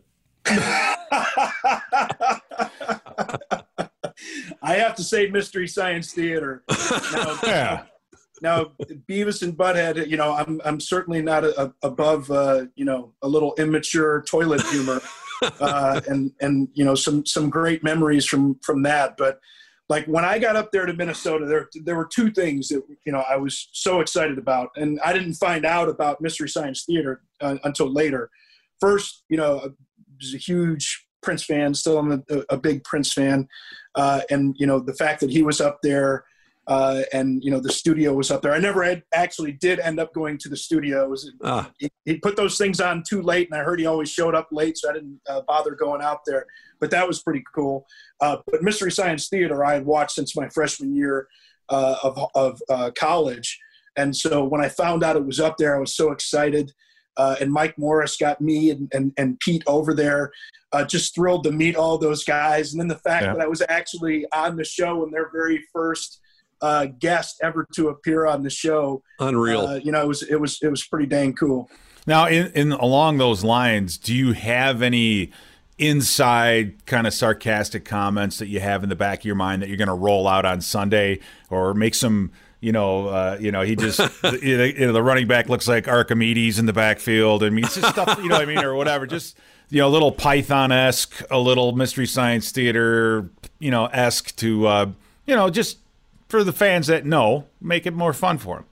I 4.63 4.75
have 4.75 4.95
to 4.95 5.03
say 5.03 5.29
Mystery 5.29 5.67
Science 5.67 6.13
Theater. 6.13 6.63
Now, 6.69 7.39
yeah. 7.43 7.83
Now, 8.41 8.71
Beavis 9.09 9.43
and 9.43 9.57
Butthead, 9.57 10.07
you 10.07 10.15
know, 10.15 10.31
I'm 10.31 10.61
I'm 10.63 10.79
certainly 10.79 11.21
not 11.21 11.43
a, 11.43 11.65
a, 11.65 11.73
above, 11.83 12.31
uh, 12.31 12.67
you 12.75 12.85
know, 12.85 13.13
a 13.21 13.27
little 13.27 13.55
immature 13.57 14.21
toilet 14.21 14.61
humor, 14.67 15.01
uh, 15.59 15.99
and 16.07 16.31
and 16.39 16.69
you 16.75 16.85
know 16.85 16.95
some 16.95 17.25
some 17.25 17.49
great 17.49 17.83
memories 17.83 18.25
from 18.25 18.57
from 18.63 18.83
that. 18.83 19.17
But 19.17 19.41
like 19.89 20.05
when 20.05 20.23
I 20.23 20.37
got 20.37 20.55
up 20.55 20.71
there 20.71 20.85
to 20.85 20.93
Minnesota, 20.93 21.45
there 21.45 21.67
there 21.83 21.95
were 21.95 22.05
two 22.05 22.31
things 22.31 22.69
that 22.69 22.83
you 23.05 23.11
know 23.11 23.23
I 23.27 23.35
was 23.37 23.69
so 23.73 23.99
excited 24.01 24.37
about, 24.37 24.69
and 24.75 24.99
I 25.03 25.11
didn't 25.11 25.33
find 25.33 25.65
out 25.65 25.89
about 25.89 26.21
Mystery 26.21 26.47
Science 26.47 26.85
Theater 26.85 27.23
uh, 27.41 27.57
until 27.63 27.91
later. 27.91 28.29
First, 28.79 29.23
you 29.29 29.35
know, 29.35 29.57
I 29.57 29.67
was 30.21 30.33
a 30.33 30.37
huge 30.37 31.05
Prince 31.21 31.43
fan, 31.43 31.73
still 31.73 31.97
I'm 31.97 32.23
a, 32.29 32.43
a 32.51 32.57
big 32.57 32.83
Prince 32.83 33.11
fan, 33.13 33.47
uh, 33.95 34.21
and 34.29 34.55
you 34.59 34.67
know 34.67 34.79
the 34.79 34.93
fact 34.93 35.19
that 35.21 35.31
he 35.31 35.41
was 35.41 35.59
up 35.59 35.79
there. 35.81 36.23
Uh, 36.69 37.01
and 37.13 37.43
you 37.43 37.49
know 37.49 37.59
the 37.59 37.71
studio 37.71 38.13
was 38.13 38.29
up 38.29 38.43
there. 38.43 38.53
I 38.53 38.59
never 38.59 38.83
had, 38.83 39.01
actually 39.11 39.53
did 39.53 39.79
end 39.79 39.99
up 39.99 40.13
going 40.13 40.37
to 40.37 40.49
the 40.49 40.55
studios. 40.55 41.27
Ah. 41.43 41.71
he, 41.79 41.89
he, 42.05 42.17
put 42.19 42.35
those 42.35 42.59
things 42.59 42.79
on 42.79 43.01
too 43.01 43.23
late, 43.23 43.49
and 43.51 43.59
I 43.59 43.63
heard 43.63 43.79
he 43.79 43.87
always 43.87 44.11
showed 44.11 44.35
up 44.35 44.49
late, 44.51 44.77
so 44.77 44.87
I 44.87 44.93
didn't 44.93 45.19
uh, 45.27 45.41
bother 45.47 45.71
going 45.71 46.03
out 46.03 46.19
there. 46.27 46.45
But 46.79 46.91
that 46.91 47.07
was 47.07 47.23
pretty 47.23 47.43
cool. 47.55 47.87
Uh, 48.21 48.37
but 48.45 48.61
Mystery 48.61 48.91
Science 48.91 49.29
Theater, 49.29 49.65
I 49.65 49.73
had 49.73 49.85
watched 49.85 50.11
since 50.11 50.35
my 50.35 50.47
freshman 50.49 50.95
year 50.95 51.27
uh, 51.69 51.95
of, 52.03 52.29
of 52.35 52.61
uh, 52.69 52.91
college, 52.91 53.59
and 53.97 54.15
so 54.15 54.43
when 54.43 54.61
I 54.61 54.69
found 54.69 55.03
out 55.03 55.15
it 55.15 55.25
was 55.25 55.39
up 55.39 55.57
there, 55.57 55.75
I 55.75 55.79
was 55.79 55.95
so 55.95 56.11
excited. 56.11 56.71
Uh, 57.17 57.35
and 57.41 57.51
Mike 57.51 57.77
Morris 57.79 58.15
got 58.15 58.39
me 58.39 58.69
and, 58.69 58.89
and, 58.93 59.11
and 59.17 59.39
Pete 59.39 59.63
over 59.65 59.95
there. 59.95 60.31
Uh, 60.71 60.85
just 60.85 61.15
thrilled 61.15 61.43
to 61.45 61.51
meet 61.51 61.75
all 61.75 61.97
those 61.97 62.23
guys. 62.23 62.71
And 62.71 62.79
then 62.79 62.87
the 62.87 62.95
fact 62.95 63.25
yeah. 63.25 63.33
that 63.33 63.41
I 63.41 63.47
was 63.47 63.63
actually 63.67 64.25
on 64.33 64.55
the 64.55 64.63
show 64.63 65.03
in 65.03 65.09
their 65.09 65.31
very 65.33 65.65
first 65.73 66.21
uh, 66.61 66.87
guest 66.99 67.39
ever 67.41 67.67
to 67.73 67.89
appear 67.89 68.25
on 68.25 68.43
the 68.43 68.49
show. 68.49 69.01
Unreal. 69.19 69.67
Uh, 69.67 69.75
you 69.75 69.91
know, 69.91 70.01
it 70.01 70.07
was 70.07 70.23
it 70.23 70.39
was 70.39 70.59
it 70.61 70.69
was 70.69 70.83
pretty 70.83 71.05
dang 71.05 71.33
cool. 71.33 71.69
Now, 72.07 72.27
in, 72.27 72.47
in 72.53 72.71
along 72.71 73.17
those 73.17 73.43
lines, 73.43 73.97
do 73.97 74.15
you 74.15 74.33
have 74.33 74.81
any 74.81 75.31
inside 75.77 76.85
kind 76.85 77.07
of 77.07 77.13
sarcastic 77.13 77.85
comments 77.85 78.39
that 78.39 78.47
you 78.47 78.59
have 78.59 78.83
in 78.83 78.89
the 78.89 78.95
back 78.95 79.19
of 79.19 79.25
your 79.25 79.35
mind 79.35 79.61
that 79.61 79.69
you're 79.69 79.77
going 79.77 79.87
to 79.87 79.93
roll 79.93 80.27
out 80.27 80.45
on 80.45 80.61
Sunday, 80.61 81.19
or 81.49 81.73
make 81.73 81.95
some? 81.95 82.31
you 82.61 82.73
know, 82.73 83.07
uh, 83.07 83.37
you 83.39 83.51
know, 83.51 83.61
he 83.61 83.75
just, 83.75 83.99
you 84.41 84.73
know, 84.79 84.91
the 84.91 85.01
running 85.01 85.27
back 85.27 85.47
looks 85.47 85.67
like 85.67 85.87
Archimedes 85.87 86.59
in 86.59 86.65
the 86.65 86.73
backfield. 86.73 87.43
I 87.43 87.49
mean, 87.49 87.63
it's 87.63 87.75
just 87.75 87.89
stuff, 87.89 88.19
you 88.21 88.27
know 88.27 88.35
what 88.35 88.41
I 88.41 88.45
mean, 88.45 88.63
or 88.63 88.75
whatever. 88.75 89.07
Just, 89.07 89.37
you 89.69 89.79
know, 89.79 89.87
a 89.87 89.89
little 89.89 90.11
Python 90.11 90.71
esque, 90.71 91.23
a 91.31 91.39
little 91.39 91.71
Mystery 91.71 92.05
Science 92.05 92.51
Theater, 92.51 93.29
you 93.59 93.71
know, 93.71 93.85
esque 93.85 94.35
to, 94.37 94.67
uh, 94.67 94.91
you 95.25 95.35
know, 95.35 95.49
just 95.49 95.77
for 96.29 96.43
the 96.43 96.53
fans 96.53 96.87
that 96.87 97.05
know, 97.05 97.47
make 97.59 97.85
it 97.85 97.93
more 97.93 98.13
fun 98.13 98.37
for 98.37 98.57
them. 98.57 98.65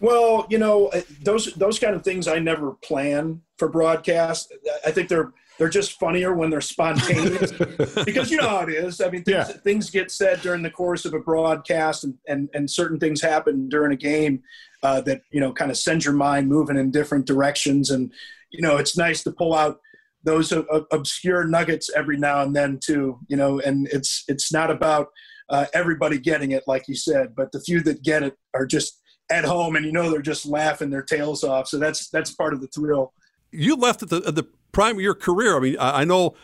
Well, 0.00 0.46
you 0.50 0.58
know, 0.58 0.88
uh, 0.88 1.00
those 1.22 1.54
those 1.54 1.78
kind 1.78 1.94
of 1.94 2.02
things 2.02 2.28
I 2.28 2.38
never 2.38 2.72
plan 2.72 3.40
for 3.58 3.68
broadcast. 3.68 4.52
I 4.84 4.90
think 4.90 5.08
they're 5.08 5.32
they're 5.56 5.68
just 5.68 5.98
funnier 6.00 6.34
when 6.34 6.50
they're 6.50 6.60
spontaneous 6.60 7.52
because 8.04 8.30
you 8.30 8.38
know 8.38 8.48
how 8.48 8.62
it 8.62 8.70
is. 8.70 9.00
I 9.00 9.08
mean, 9.08 9.22
things, 9.22 9.48
yeah. 9.48 9.56
things 9.62 9.88
get 9.90 10.10
said 10.10 10.42
during 10.42 10.62
the 10.62 10.70
course 10.70 11.04
of 11.04 11.14
a 11.14 11.20
broadcast, 11.20 12.04
and 12.04 12.18
and, 12.28 12.50
and 12.52 12.70
certain 12.70 12.98
things 12.98 13.22
happen 13.22 13.68
during 13.68 13.92
a 13.92 13.96
game 13.96 14.42
uh, 14.82 15.00
that 15.02 15.22
you 15.30 15.40
know 15.40 15.52
kind 15.52 15.70
of 15.70 15.78
send 15.78 16.04
your 16.04 16.14
mind 16.14 16.48
moving 16.48 16.76
in 16.76 16.90
different 16.90 17.26
directions. 17.26 17.90
And 17.90 18.12
you 18.50 18.60
know, 18.60 18.76
it's 18.76 18.96
nice 18.96 19.22
to 19.22 19.32
pull 19.32 19.54
out 19.54 19.80
those 20.24 20.52
uh, 20.52 20.62
obscure 20.90 21.44
nuggets 21.44 21.88
every 21.94 22.16
now 22.16 22.42
and 22.42 22.54
then 22.54 22.80
too. 22.82 23.20
You 23.28 23.36
know, 23.36 23.60
and 23.60 23.86
it's 23.88 24.24
it's 24.26 24.52
not 24.52 24.70
about 24.70 25.08
uh, 25.48 25.66
everybody 25.74 26.18
getting 26.18 26.52
it, 26.52 26.64
like 26.66 26.88
you 26.88 26.94
said, 26.94 27.34
but 27.36 27.52
the 27.52 27.60
few 27.60 27.80
that 27.82 28.02
get 28.02 28.22
it 28.22 28.36
are 28.54 28.66
just 28.66 29.00
at 29.30 29.44
home, 29.44 29.76
and 29.76 29.84
you 29.84 29.92
know 29.92 30.10
they're 30.10 30.22
just 30.22 30.46
laughing 30.46 30.90
their 30.90 31.02
tails 31.02 31.44
off. 31.44 31.68
So 31.68 31.78
that's 31.78 32.08
that's 32.08 32.32
part 32.32 32.54
of 32.54 32.60
the 32.60 32.68
thrill. 32.68 33.12
You 33.50 33.76
left 33.76 34.02
at 34.02 34.10
the, 34.10 34.22
at 34.26 34.34
the 34.34 34.46
prime 34.72 34.96
of 34.96 35.02
your 35.02 35.14
career. 35.14 35.56
I 35.56 35.60
mean, 35.60 35.76
I, 35.78 36.00
I 36.00 36.04
know. 36.04 36.34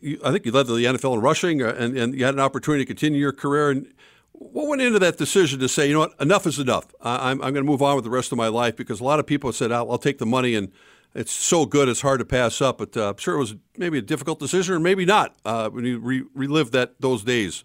You, 0.00 0.20
I 0.22 0.30
think 0.30 0.44
you 0.44 0.52
led 0.52 0.66
the 0.66 0.74
NFL 0.74 1.14
in 1.14 1.20
rushing, 1.20 1.62
uh, 1.62 1.74
and, 1.78 1.96
and 1.96 2.14
you 2.14 2.24
had 2.24 2.34
an 2.34 2.40
opportunity 2.40 2.84
to 2.84 2.86
continue 2.86 3.18
your 3.18 3.32
career. 3.32 3.70
And 3.70 3.94
what 4.32 4.68
went 4.68 4.82
into 4.82 4.98
that 4.98 5.16
decision 5.16 5.58
to 5.60 5.68
say, 5.68 5.88
you 5.88 5.94
know 5.94 6.00
what, 6.00 6.14
enough 6.20 6.46
is 6.46 6.58
enough. 6.58 6.94
I, 7.00 7.14
am 7.14 7.20
I'm, 7.20 7.30
I'm 7.30 7.54
going 7.54 7.64
to 7.64 7.70
move 7.70 7.82
on 7.82 7.94
with 7.94 8.04
the 8.04 8.10
rest 8.10 8.32
of 8.32 8.38
my 8.38 8.48
life 8.48 8.76
because 8.76 9.00
a 9.00 9.04
lot 9.04 9.18
of 9.18 9.26
people 9.26 9.52
said, 9.52 9.72
I'll, 9.72 9.90
I'll 9.90 9.98
take 9.98 10.18
the 10.18 10.26
money 10.26 10.54
and 10.54 10.70
it's 11.14 11.32
so 11.32 11.64
good 11.64 11.88
it's 11.88 12.02
hard 12.02 12.18
to 12.18 12.26
pass 12.26 12.60
up. 12.60 12.78
But 12.78 12.96
uh, 12.96 13.10
I'm 13.10 13.16
sure 13.16 13.34
it 13.34 13.38
was 13.38 13.54
maybe 13.78 13.98
a 13.98 14.02
difficult 14.02 14.38
decision 14.38 14.74
or 14.74 14.80
maybe 14.80 15.06
not 15.06 15.34
uh, 15.44 15.70
when 15.70 15.86
you 15.86 15.98
re- 15.98 16.24
relive 16.34 16.72
that 16.72 17.00
those 17.00 17.24
days. 17.24 17.64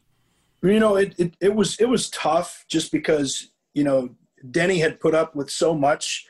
You 0.63 0.80
know, 0.80 0.95
it, 0.95 1.15
it, 1.17 1.34
it 1.39 1.56
was 1.56 1.80
it 1.80 1.89
was 1.89 2.10
tough 2.12 2.65
just 2.67 2.91
because 2.91 3.50
you 3.74 3.84
know 3.84 4.10
Denny 4.52 4.80
had 4.80 5.00
put 5.00 5.15
up 5.15 5.36
with 5.36 5.50
so 5.50 5.74
much 5.74 6.28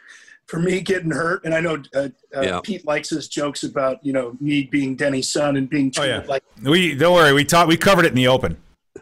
for 0.47 0.59
me 0.59 0.81
getting 0.81 1.11
hurt, 1.11 1.45
and 1.45 1.53
I 1.53 1.59
know 1.59 1.81
uh, 1.95 2.09
uh, 2.35 2.41
yeah. 2.41 2.59
Pete 2.63 2.85
likes 2.85 3.09
his 3.09 3.27
jokes 3.27 3.63
about 3.63 4.05
you 4.05 4.13
know 4.13 4.35
me 4.39 4.63
being 4.63 4.95
Denny's 4.95 5.31
son 5.31 5.57
and 5.57 5.69
being 5.69 5.91
treated 5.91 6.15
oh, 6.15 6.21
yeah. 6.21 6.27
like 6.27 6.43
we 6.63 6.95
don't 6.95 7.13
worry 7.13 7.33
we 7.33 7.45
taught 7.45 7.67
we 7.67 7.77
covered 7.77 8.05
it 8.05 8.09
in 8.09 8.15
the 8.15 8.27
open. 8.27 8.57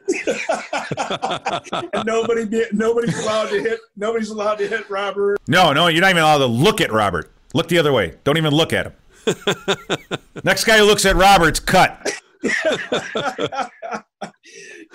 and 1.94 2.06
nobody 2.06 2.66
nobody's 2.72 3.18
allowed 3.20 3.50
to 3.50 3.62
hit 3.62 3.80
nobody's 3.96 4.30
allowed 4.30 4.56
to 4.56 4.68
hit 4.68 4.90
Robert. 4.90 5.40
No, 5.48 5.74
no, 5.74 5.88
you're 5.88 6.02
not 6.02 6.12
even 6.12 6.24
allowed 6.24 6.40
to 6.40 6.46
look 6.46 6.82
at 6.82 6.92
Robert. 6.92 7.32
Look 7.54 7.68
the 7.68 7.78
other 7.78 7.94
way. 7.94 8.16
Don't 8.24 8.38
even 8.38 8.54
look 8.54 8.74
at 8.74 8.88
him. 8.88 8.94
Next 10.44 10.64
guy 10.66 10.78
who 10.78 10.86
looks 10.86 11.06
at 11.06 11.16
Robert's 11.16 11.60
cut. 11.60 12.14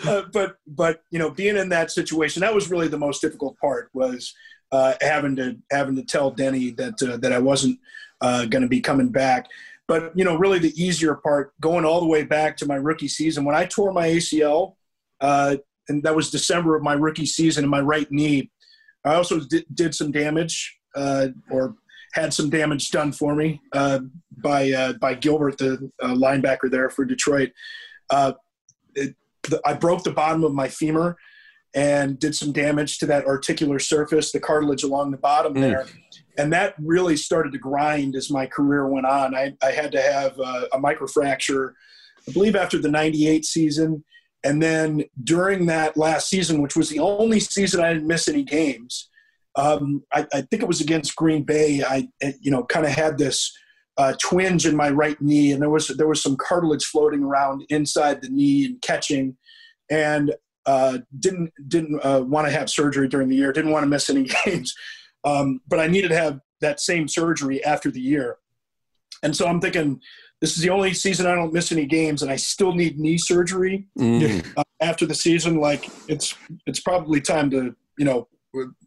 uh, 0.06 0.22
but 0.32 0.56
but 0.66 1.02
you 1.10 1.18
know, 1.18 1.30
being 1.30 1.56
in 1.56 1.68
that 1.68 1.90
situation, 1.90 2.40
that 2.40 2.54
was 2.54 2.70
really 2.70 2.88
the 2.88 2.98
most 2.98 3.20
difficult 3.20 3.58
part 3.58 3.90
was 3.92 4.34
uh, 4.72 4.94
having 5.00 5.36
to 5.36 5.56
having 5.70 5.96
to 5.96 6.02
tell 6.02 6.30
Denny 6.30 6.70
that 6.72 6.94
uh, 7.02 7.16
that 7.18 7.32
I 7.32 7.38
wasn't 7.38 7.78
uh, 8.20 8.46
going 8.46 8.62
to 8.62 8.68
be 8.68 8.80
coming 8.80 9.10
back. 9.10 9.46
But 9.86 10.16
you 10.16 10.24
know, 10.24 10.36
really 10.36 10.58
the 10.58 10.72
easier 10.82 11.14
part, 11.14 11.52
going 11.60 11.84
all 11.84 12.00
the 12.00 12.06
way 12.06 12.24
back 12.24 12.56
to 12.58 12.66
my 12.66 12.76
rookie 12.76 13.08
season 13.08 13.44
when 13.44 13.54
I 13.54 13.66
tore 13.66 13.92
my 13.92 14.08
ACL, 14.08 14.76
uh, 15.20 15.56
and 15.88 16.02
that 16.02 16.16
was 16.16 16.30
December 16.30 16.76
of 16.76 16.82
my 16.82 16.94
rookie 16.94 17.26
season 17.26 17.64
in 17.64 17.70
my 17.70 17.80
right 17.80 18.10
knee. 18.10 18.50
I 19.04 19.16
also 19.16 19.40
did, 19.40 19.66
did 19.74 19.94
some 19.94 20.10
damage 20.10 20.78
or 20.96 21.74
had 22.14 22.32
some 22.32 22.48
damage 22.48 22.90
done 22.90 23.12
for 23.12 23.34
me 23.34 23.60
by 24.44 24.70
uh, 24.70 24.92
by 24.92 25.14
Gilbert, 25.14 25.58
the 25.58 25.90
uh, 26.00 26.14
linebacker 26.14 26.70
there 26.70 26.88
for 26.88 27.04
Detroit. 27.04 27.50
Uh, 28.10 28.34
it, 28.94 29.16
the, 29.42 29.60
I 29.64 29.72
broke 29.74 30.04
the 30.04 30.12
bottom 30.12 30.44
of 30.44 30.54
my 30.54 30.68
femur 30.68 31.16
and 31.74 32.20
did 32.20 32.36
some 32.36 32.52
damage 32.52 32.98
to 32.98 33.06
that 33.06 33.26
articular 33.26 33.80
surface, 33.80 34.30
the 34.30 34.38
cartilage 34.38 34.84
along 34.84 35.10
the 35.10 35.16
bottom 35.16 35.54
mm. 35.54 35.60
there, 35.62 35.86
and 36.38 36.52
that 36.52 36.76
really 36.78 37.16
started 37.16 37.52
to 37.52 37.58
grind 37.58 38.14
as 38.14 38.30
my 38.30 38.46
career 38.46 38.86
went 38.86 39.06
on. 39.06 39.34
I, 39.34 39.54
I 39.60 39.72
had 39.72 39.90
to 39.92 40.00
have 40.00 40.38
uh, 40.38 40.66
a 40.72 40.78
microfracture, 40.78 41.72
I 42.28 42.32
believe, 42.32 42.54
after 42.54 42.78
the 42.78 42.90
'98 42.90 43.44
season. 43.44 44.04
And 44.46 44.62
then 44.62 45.04
during 45.24 45.64
that 45.66 45.96
last 45.96 46.28
season, 46.28 46.60
which 46.60 46.76
was 46.76 46.90
the 46.90 46.98
only 46.98 47.40
season 47.40 47.82
I 47.82 47.94
didn't 47.94 48.06
miss 48.06 48.28
any 48.28 48.42
games, 48.42 49.08
um, 49.56 50.02
I, 50.12 50.26
I, 50.34 50.42
think 50.42 50.62
it 50.62 50.68
was 50.68 50.82
against 50.82 51.16
Green 51.16 51.44
Bay. 51.44 51.82
I, 51.82 52.08
you 52.40 52.50
know, 52.50 52.62
kind 52.64 52.84
of 52.84 52.92
had 52.92 53.16
this 53.16 53.56
uh, 53.96 54.14
twinge 54.20 54.66
in 54.66 54.76
my 54.76 54.90
right 54.90 55.20
knee, 55.20 55.52
and 55.52 55.62
there 55.62 55.70
was 55.70 55.88
there 55.88 56.08
was 56.08 56.22
some 56.22 56.36
cartilage 56.36 56.84
floating 56.84 57.22
around 57.22 57.64
inside 57.68 58.20
the 58.20 58.28
knee 58.28 58.66
and 58.66 58.82
catching, 58.82 59.36
and 59.90 60.34
uh, 60.66 60.98
didn't 61.18 61.52
didn't 61.68 62.00
uh, 62.04 62.22
want 62.26 62.46
to 62.46 62.52
have 62.52 62.70
surgery 62.70 63.08
during 63.08 63.28
the 63.28 63.36
year. 63.36 63.52
Didn't 63.52 63.70
want 63.70 63.84
to 63.84 63.88
miss 63.88 64.10
any 64.10 64.24
games, 64.44 64.74
um, 65.24 65.60
but 65.68 65.78
I 65.78 65.86
needed 65.86 66.08
to 66.08 66.16
have 66.16 66.40
that 66.60 66.80
same 66.80 67.06
surgery 67.06 67.64
after 67.64 67.90
the 67.90 68.00
year, 68.00 68.38
and 69.22 69.36
so 69.36 69.46
I'm 69.46 69.60
thinking. 69.60 70.00
This 70.40 70.58
is 70.58 70.62
the 70.62 70.70
only 70.70 70.92
season 70.92 71.26
I 71.26 71.34
don't 71.34 71.54
miss 71.54 71.72
any 71.72 71.86
games, 71.86 72.20
and 72.20 72.30
I 72.30 72.36
still 72.36 72.74
need 72.74 72.98
knee 72.98 73.16
surgery 73.16 73.86
mm. 73.98 74.44
after 74.80 75.06
the 75.06 75.14
season. 75.14 75.58
Like 75.58 75.88
it's 76.06 76.34
it's 76.66 76.80
probably 76.80 77.22
time 77.22 77.48
to 77.50 77.74
you 77.96 78.04
know 78.04 78.28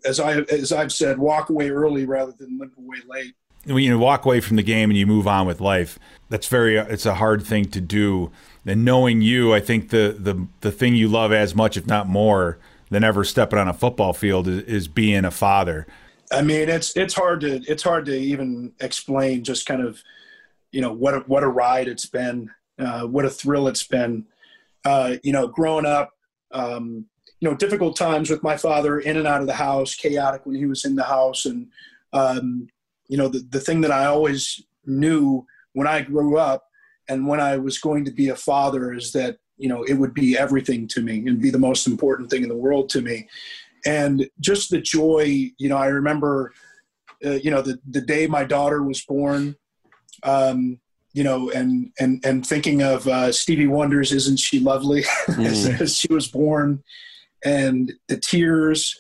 as 0.06 0.20
I 0.20 0.40
as 0.42 0.72
I've 0.72 0.92
said, 0.92 1.18
walk 1.18 1.50
away 1.50 1.70
early 1.70 2.06
rather 2.06 2.34
than 2.38 2.60
limp 2.60 2.74
away 2.78 2.98
late. 3.08 3.34
When 3.66 3.84
you 3.84 4.00
walk 4.00 4.26
away 4.26 4.40
from 4.40 4.56
the 4.56 4.64
game 4.64 4.90
and 4.90 4.98
you 4.98 5.06
move 5.06 5.28
on 5.28 5.46
with 5.46 5.60
life, 5.60 6.00
that's 6.30 6.48
very 6.48 6.78
it's 6.78 7.06
a 7.06 7.16
hard 7.16 7.44
thing 7.44 7.66
to 7.66 7.82
do. 7.82 8.32
And 8.66 8.84
knowing 8.86 9.22
you, 9.22 9.54
I 9.54 9.60
think 9.60 9.90
the 9.90 10.16
the 10.18 10.48
the 10.62 10.72
thing 10.72 10.96
you 10.96 11.08
love 11.08 11.32
as 11.32 11.56
much, 11.56 11.78
if 11.78 11.86
not 11.88 12.08
more, 12.08 12.58
than 12.90 13.04
ever 13.04 13.24
stepping 13.24 13.60
on 13.60 13.68
a 13.68 13.74
football 13.74 14.14
field 14.14 14.48
is, 14.48 14.64
is 14.64 14.88
being 14.88 15.26
a 15.26 15.32
father. 15.32 15.88
I 16.32 16.42
mean, 16.42 16.70
it's 16.70 16.96
it's 16.96 17.14
hard 17.14 17.42
to 17.42 17.62
it's 17.68 17.84
hard 17.84 18.06
to 18.06 18.18
even 18.18 18.74
explain 18.80 19.44
just 19.44 19.66
kind 19.66 19.82
of, 19.82 20.02
you 20.72 20.82
know, 20.82 20.92
what 20.92 21.14
a, 21.14 21.20
what 21.20 21.44
a 21.44 21.48
ride 21.48 21.88
it's 21.88 22.06
been, 22.06 22.50
uh, 22.80 23.04
what 23.04 23.26
a 23.26 23.30
thrill 23.30 23.68
it's 23.68 23.88
been. 23.88 24.26
Uh, 24.86 25.16
you 25.24 25.34
know, 25.34 25.48
growing 25.48 25.86
up, 25.86 26.12
um, 26.52 27.06
you 27.40 27.50
know, 27.50 27.56
difficult 27.56 27.96
times 27.96 28.30
with 28.30 28.44
my 28.44 28.56
father 28.56 29.00
in 29.00 29.18
and 29.18 29.28
out 29.28 29.42
of 29.42 29.48
the 29.48 29.54
house, 29.54 29.96
chaotic 29.96 30.46
when 30.46 30.56
he 30.56 30.66
was 30.66 30.86
in 30.86 30.96
the 30.96 31.04
house. 31.04 31.46
And, 31.46 31.68
um, 32.14 32.70
you 33.08 33.18
know, 33.18 33.28
the, 33.28 33.40
the 33.50 33.60
thing 33.60 33.82
that 33.82 33.92
I 33.92 34.06
always 34.06 34.62
knew 34.86 35.46
when 35.74 35.88
I 35.88 36.02
grew 36.02 36.38
up 36.38 36.66
and 37.10 37.28
when 37.28 37.40
I 37.40 37.58
was 37.58 37.78
going 37.78 38.06
to 38.06 38.12
be 38.12 38.30
a 38.30 38.36
father 38.36 38.94
is 38.94 39.12
that, 39.14 39.38
you 39.58 39.70
know, 39.70 39.84
it 39.84 39.94
would 39.94 40.14
be 40.14 40.38
everything 40.38 40.88
to 40.90 41.02
me 41.02 41.26
and 41.28 41.42
be 41.42 41.50
the 41.50 41.60
most 41.60 41.88
important 41.88 42.30
thing 42.30 42.44
in 42.44 42.50
the 42.50 42.56
world 42.56 42.90
to 42.90 43.02
me. 43.02 43.28
And 43.86 44.30
just 44.40 44.70
the 44.70 44.82
joy, 44.82 45.52
you 45.58 45.70
know, 45.70 45.78
I 45.78 45.88
remember, 45.88 46.54
uh, 47.26 47.32
you 47.32 47.52
know, 47.52 47.62
the, 47.62 47.80
the 47.90 48.02
day 48.02 48.28
my 48.28 48.44
daughter 48.44 48.84
was 48.84 49.04
born, 49.06 49.56
um, 50.24 50.80
you 51.14 51.24
know, 51.24 51.50
and 51.50 51.92
and 52.00 52.24
and 52.24 52.46
thinking 52.46 52.84
of 52.84 53.08
uh, 53.08 53.32
Stevie 53.32 53.66
Wonder's 53.66 54.12
"Isn't 54.12 54.38
She 54.38 54.60
Lovely" 54.60 55.02
mm. 55.28 55.46
as, 55.46 55.66
as, 55.82 55.98
she 55.98 56.14
was 56.14 56.28
born, 56.28 56.84
and 57.44 57.92
the 58.08 58.18
tears, 58.18 58.96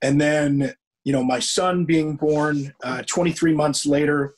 and 0.00 0.18
then 0.18 0.74
you 1.04 1.12
know 1.12 1.22
my 1.22 1.38
son 1.38 1.84
being 1.84 2.16
born 2.16 2.74
uh, 2.82 3.02
23 3.06 3.54
months 3.54 3.86
later, 3.86 4.34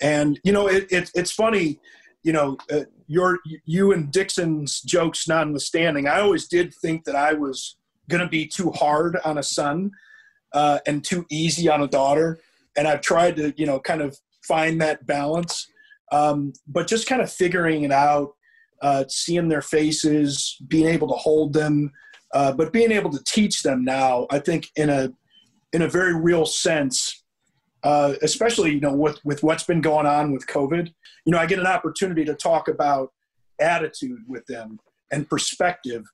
and 0.00 0.38
you 0.44 0.52
know 0.52 0.66
it, 0.68 0.90
it 0.90 1.10
it's 1.14 1.32
funny, 1.32 1.78
you 2.22 2.32
know, 2.32 2.56
uh, 2.72 2.80
your 3.06 3.38
you 3.64 3.92
and 3.92 4.10
Dixon's 4.10 4.80
jokes 4.80 5.28
notwithstanding, 5.28 6.08
I 6.08 6.20
always 6.20 6.48
did 6.48 6.74
think 6.74 7.04
that 7.04 7.14
I 7.14 7.34
was 7.34 7.76
going 8.08 8.22
to 8.22 8.28
be 8.28 8.46
too 8.46 8.70
hard 8.72 9.16
on 9.24 9.38
a 9.38 9.42
son 9.42 9.90
uh, 10.52 10.78
and 10.86 11.04
too 11.04 11.24
easy 11.30 11.68
on 11.68 11.82
a 11.82 11.88
daughter, 11.88 12.38
and 12.76 12.88
I've 12.88 13.00
tried 13.00 13.36
to 13.36 13.54
you 13.56 13.66
know 13.66 13.78
kind 13.78 14.02
of 14.02 14.16
find 14.42 14.80
that 14.80 15.06
balance. 15.06 15.68
Um, 16.12 16.52
but 16.68 16.86
just 16.86 17.08
kind 17.08 17.20
of 17.20 17.32
figuring 17.32 17.82
it 17.82 17.90
out, 17.90 18.34
uh, 18.80 19.04
seeing 19.08 19.48
their 19.48 19.62
faces, 19.62 20.56
being 20.68 20.86
able 20.86 21.08
to 21.08 21.14
hold 21.14 21.52
them, 21.52 21.92
uh, 22.32 22.52
but 22.52 22.72
being 22.72 22.92
able 22.92 23.10
to 23.10 23.22
teach 23.24 23.62
them 23.62 23.84
now, 23.84 24.26
I 24.30 24.38
think 24.38 24.68
in 24.76 24.90
a 24.90 25.12
in 25.76 25.82
a 25.82 25.88
very 25.88 26.14
real 26.14 26.46
sense, 26.46 27.22
uh, 27.82 28.14
especially 28.22 28.72
you 28.72 28.80
know 28.80 28.94
with 28.94 29.22
with 29.26 29.42
what's 29.42 29.64
been 29.64 29.82
going 29.82 30.06
on 30.06 30.32
with 30.32 30.46
COVID, 30.46 30.90
you 31.26 31.32
know 31.32 31.38
I 31.38 31.44
get 31.44 31.58
an 31.58 31.66
opportunity 31.66 32.24
to 32.24 32.34
talk 32.34 32.68
about 32.68 33.12
attitude 33.60 34.20
with 34.26 34.46
them 34.46 34.80
and 35.12 35.28
perspective 35.28 36.04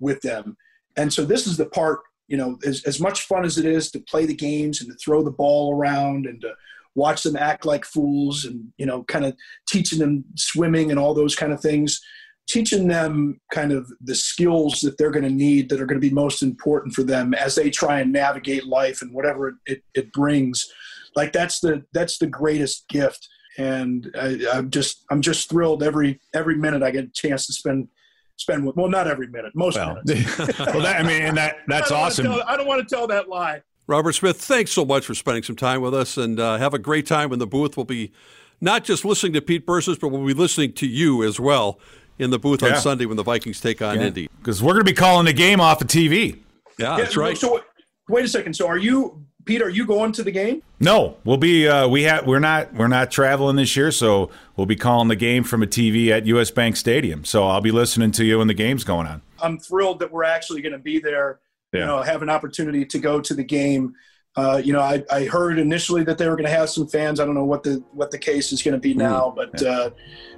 with 0.00 0.20
them, 0.20 0.58
and 0.98 1.10
so 1.10 1.24
this 1.24 1.46
is 1.46 1.56
the 1.56 1.64
part 1.64 2.00
you 2.28 2.36
know 2.36 2.58
as, 2.66 2.84
as 2.84 3.00
much 3.00 3.22
fun 3.22 3.46
as 3.46 3.56
it 3.56 3.64
is 3.64 3.90
to 3.92 4.00
play 4.00 4.26
the 4.26 4.34
games 4.34 4.82
and 4.82 4.90
to 4.90 4.96
throw 4.98 5.22
the 5.22 5.30
ball 5.30 5.74
around 5.74 6.26
and 6.26 6.42
to 6.42 6.52
watch 6.94 7.22
them 7.22 7.36
act 7.36 7.64
like 7.64 7.86
fools 7.86 8.44
and 8.44 8.70
you 8.76 8.84
know 8.84 9.02
kind 9.04 9.24
of 9.24 9.34
teaching 9.66 9.98
them 9.98 10.26
swimming 10.34 10.90
and 10.90 11.00
all 11.00 11.14
those 11.14 11.34
kind 11.34 11.54
of 11.54 11.60
things 11.62 12.02
teaching 12.46 12.86
them 12.86 13.40
kind 13.50 13.72
of 13.72 13.90
the 14.00 14.14
skills 14.14 14.80
that 14.80 14.96
they're 14.98 15.10
going 15.10 15.24
to 15.24 15.30
need 15.30 15.68
that 15.68 15.80
are 15.80 15.86
going 15.86 16.00
to 16.00 16.08
be 16.08 16.14
most 16.14 16.42
important 16.42 16.94
for 16.94 17.02
them 17.02 17.34
as 17.34 17.54
they 17.54 17.70
try 17.70 18.00
and 18.00 18.12
navigate 18.12 18.66
life 18.66 19.02
and 19.02 19.12
whatever 19.12 19.58
it, 19.66 19.82
it 19.94 20.12
brings. 20.12 20.72
Like 21.16 21.32
that's 21.32 21.60
the 21.60 21.84
that's 21.92 22.18
the 22.18 22.26
greatest 22.26 22.88
gift. 22.88 23.28
And 23.58 24.10
I, 24.20 24.38
i'm 24.52 24.68
just 24.68 25.06
i'm 25.10 25.22
just 25.22 25.48
thrilled 25.48 25.82
every 25.82 26.20
every 26.34 26.56
minute 26.56 26.82
i 26.82 26.90
get 26.90 27.04
a 27.04 27.08
chance 27.08 27.46
to 27.46 27.54
spend 27.54 27.88
spend 28.36 28.66
with 28.66 28.76
well 28.76 28.90
not 28.90 29.08
every 29.08 29.28
minute 29.28 29.52
most 29.54 29.76
well, 29.76 29.96
minutes. 30.04 30.38
Well 30.58 30.82
that 30.82 31.00
i 31.00 31.02
mean 31.02 31.22
and 31.22 31.38
that 31.38 31.60
that's 31.66 31.90
I 31.90 32.02
awesome. 32.02 32.26
tell, 32.26 32.42
i 32.46 32.54
don't 32.54 32.66
want 32.66 32.86
to 32.86 32.94
tell 32.94 33.06
that 33.06 33.30
lie. 33.30 33.62
Robert 33.86 34.12
Smith, 34.12 34.36
thanks 34.36 34.72
so 34.72 34.84
much 34.84 35.06
for 35.06 35.14
spending 35.14 35.42
some 35.42 35.56
time 35.56 35.80
with 35.80 35.94
us 35.94 36.18
and 36.18 36.38
uh, 36.38 36.58
have 36.58 36.74
a 36.74 36.78
great 36.78 37.06
time 37.06 37.32
in 37.32 37.38
the 37.38 37.46
booth. 37.46 37.78
We'll 37.78 37.84
be 37.84 38.12
not 38.60 38.84
just 38.84 39.04
listening 39.04 39.32
to 39.34 39.40
Pete 39.40 39.64
Bercich, 39.64 40.00
but 40.00 40.08
we'll 40.08 40.26
be 40.26 40.34
listening 40.34 40.72
to 40.74 40.86
you 40.86 41.22
as 41.22 41.40
well 41.40 41.78
in 42.18 42.30
the 42.30 42.38
booth 42.38 42.62
yeah. 42.62 42.74
on 42.74 42.80
Sunday 42.80 43.06
when 43.06 43.16
the 43.16 43.22
Vikings 43.22 43.60
take 43.60 43.82
on 43.82 43.96
yeah. 44.00 44.06
Indy. 44.06 44.28
Because 44.38 44.62
we're 44.62 44.72
going 44.72 44.84
to 44.84 44.90
be 44.90 44.96
calling 44.96 45.26
the 45.26 45.32
game 45.32 45.60
off 45.60 45.80
of 45.80 45.88
TV. 45.88 46.40
Yeah, 46.78 46.96
that's 46.96 47.16
right. 47.16 47.36
So, 47.36 47.62
wait 48.08 48.24
a 48.24 48.28
second. 48.28 48.54
So, 48.54 48.66
are 48.66 48.76
you, 48.76 49.24
Pete? 49.44 49.62
Are 49.62 49.70
you 49.70 49.86
going 49.86 50.12
to 50.12 50.22
the 50.22 50.30
game? 50.30 50.62
No, 50.80 51.16
we'll 51.24 51.36
be. 51.38 51.66
Uh, 51.66 51.88
we 51.88 52.02
have. 52.02 52.26
We're 52.26 52.38
not. 52.38 52.74
We're 52.74 52.88
not 52.88 53.10
traveling 53.10 53.56
this 53.56 53.76
year, 53.76 53.90
so 53.90 54.30
we'll 54.56 54.66
be 54.66 54.76
calling 54.76 55.08
the 55.08 55.16
game 55.16 55.42
from 55.42 55.62
a 55.62 55.66
TV 55.66 56.08
at 56.08 56.26
US 56.26 56.50
Bank 56.50 56.76
Stadium. 56.76 57.24
So 57.24 57.46
I'll 57.46 57.60
be 57.60 57.70
listening 57.70 58.12
to 58.12 58.24
you 58.24 58.38
when 58.38 58.48
the 58.48 58.54
game's 58.54 58.84
going 58.84 59.06
on. 59.06 59.22
I'm 59.40 59.58
thrilled 59.58 60.00
that 60.00 60.12
we're 60.12 60.24
actually 60.24 60.62
going 60.62 60.72
to 60.72 60.78
be 60.78 60.98
there 60.98 61.40
yeah. 61.72 61.80
you 61.80 61.86
know, 61.86 62.02
have 62.02 62.22
an 62.22 62.30
opportunity 62.30 62.84
to 62.84 62.98
go 62.98 63.20
to 63.20 63.34
the 63.34 63.44
game. 63.44 63.94
Uh, 64.36 64.60
you 64.62 64.72
know, 64.72 64.80
I, 64.80 65.02
I 65.10 65.24
heard 65.24 65.58
initially 65.58 66.04
that 66.04 66.18
they 66.18 66.28
were 66.28 66.36
going 66.36 66.44
to 66.44 66.54
have 66.54 66.68
some 66.68 66.86
fans. 66.86 67.20
I 67.20 67.24
don't 67.24 67.34
know 67.34 67.44
what 67.44 67.62
the 67.62 67.82
what 67.92 68.10
the 68.10 68.18
case 68.18 68.52
is 68.52 68.62
going 68.62 68.74
to 68.74 68.80
be 68.80 68.90
mm-hmm. 68.90 69.00
now, 69.00 69.32
but 69.34 69.62
uh, 69.62 69.90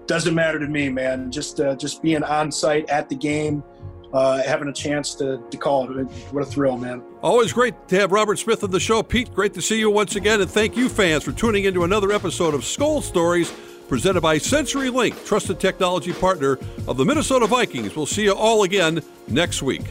doesn't 0.07 0.35
matter 0.35 0.59
to 0.59 0.69
me, 0.69 0.89
man. 0.89 1.31
Just 1.33 1.61
uh, 1.61 1.75
just 1.75 2.03
being 2.03 2.23
on 2.23 2.53
site 2.53 2.89
at 2.91 3.09
the 3.09 3.17
game, 3.17 3.65
uh, 4.13 4.43
having 4.43 4.69
a 4.69 4.73
chance 4.73 5.15
to, 5.17 5.43
to 5.51 5.57
call 5.57 5.91
it. 5.99 6.05
What 6.33 6.43
a 6.43 6.47
thrill, 6.47 6.79
man. 6.79 7.03
Always 7.23 7.53
great 7.53 7.75
to 7.89 7.97
have 7.99 8.13
Robert 8.13 8.39
Smith 8.39 8.63
on 8.63 8.71
the 8.71 8.81
show. 8.81 9.03
Pete, 9.03 9.35
great 9.35 9.53
to 9.55 9.63
see 9.63 9.79
you 9.79 9.91
once 9.91 10.15
again. 10.15 10.41
And 10.41 10.51
thank 10.51 10.77
you, 10.77 10.89
fans, 10.89 11.25
for 11.25 11.33
tuning 11.33 11.65
into 11.65 11.83
another 11.83 12.13
episode 12.13 12.55
of 12.55 12.61
Skol 12.61 13.03
Stories 13.03 13.53
presented 13.89 14.21
by 14.21 14.39
CenturyLink, 14.39 15.25
trusted 15.25 15.59
technology 15.59 16.13
partner 16.13 16.59
of 16.87 16.97
the 16.99 17.05
Minnesota 17.05 17.47
Vikings. 17.47 17.97
We'll 17.97 18.07
see 18.07 18.25
you 18.25 18.35
all 18.35 18.63
again 18.63 19.03
next 19.27 19.63
week. 19.63 19.83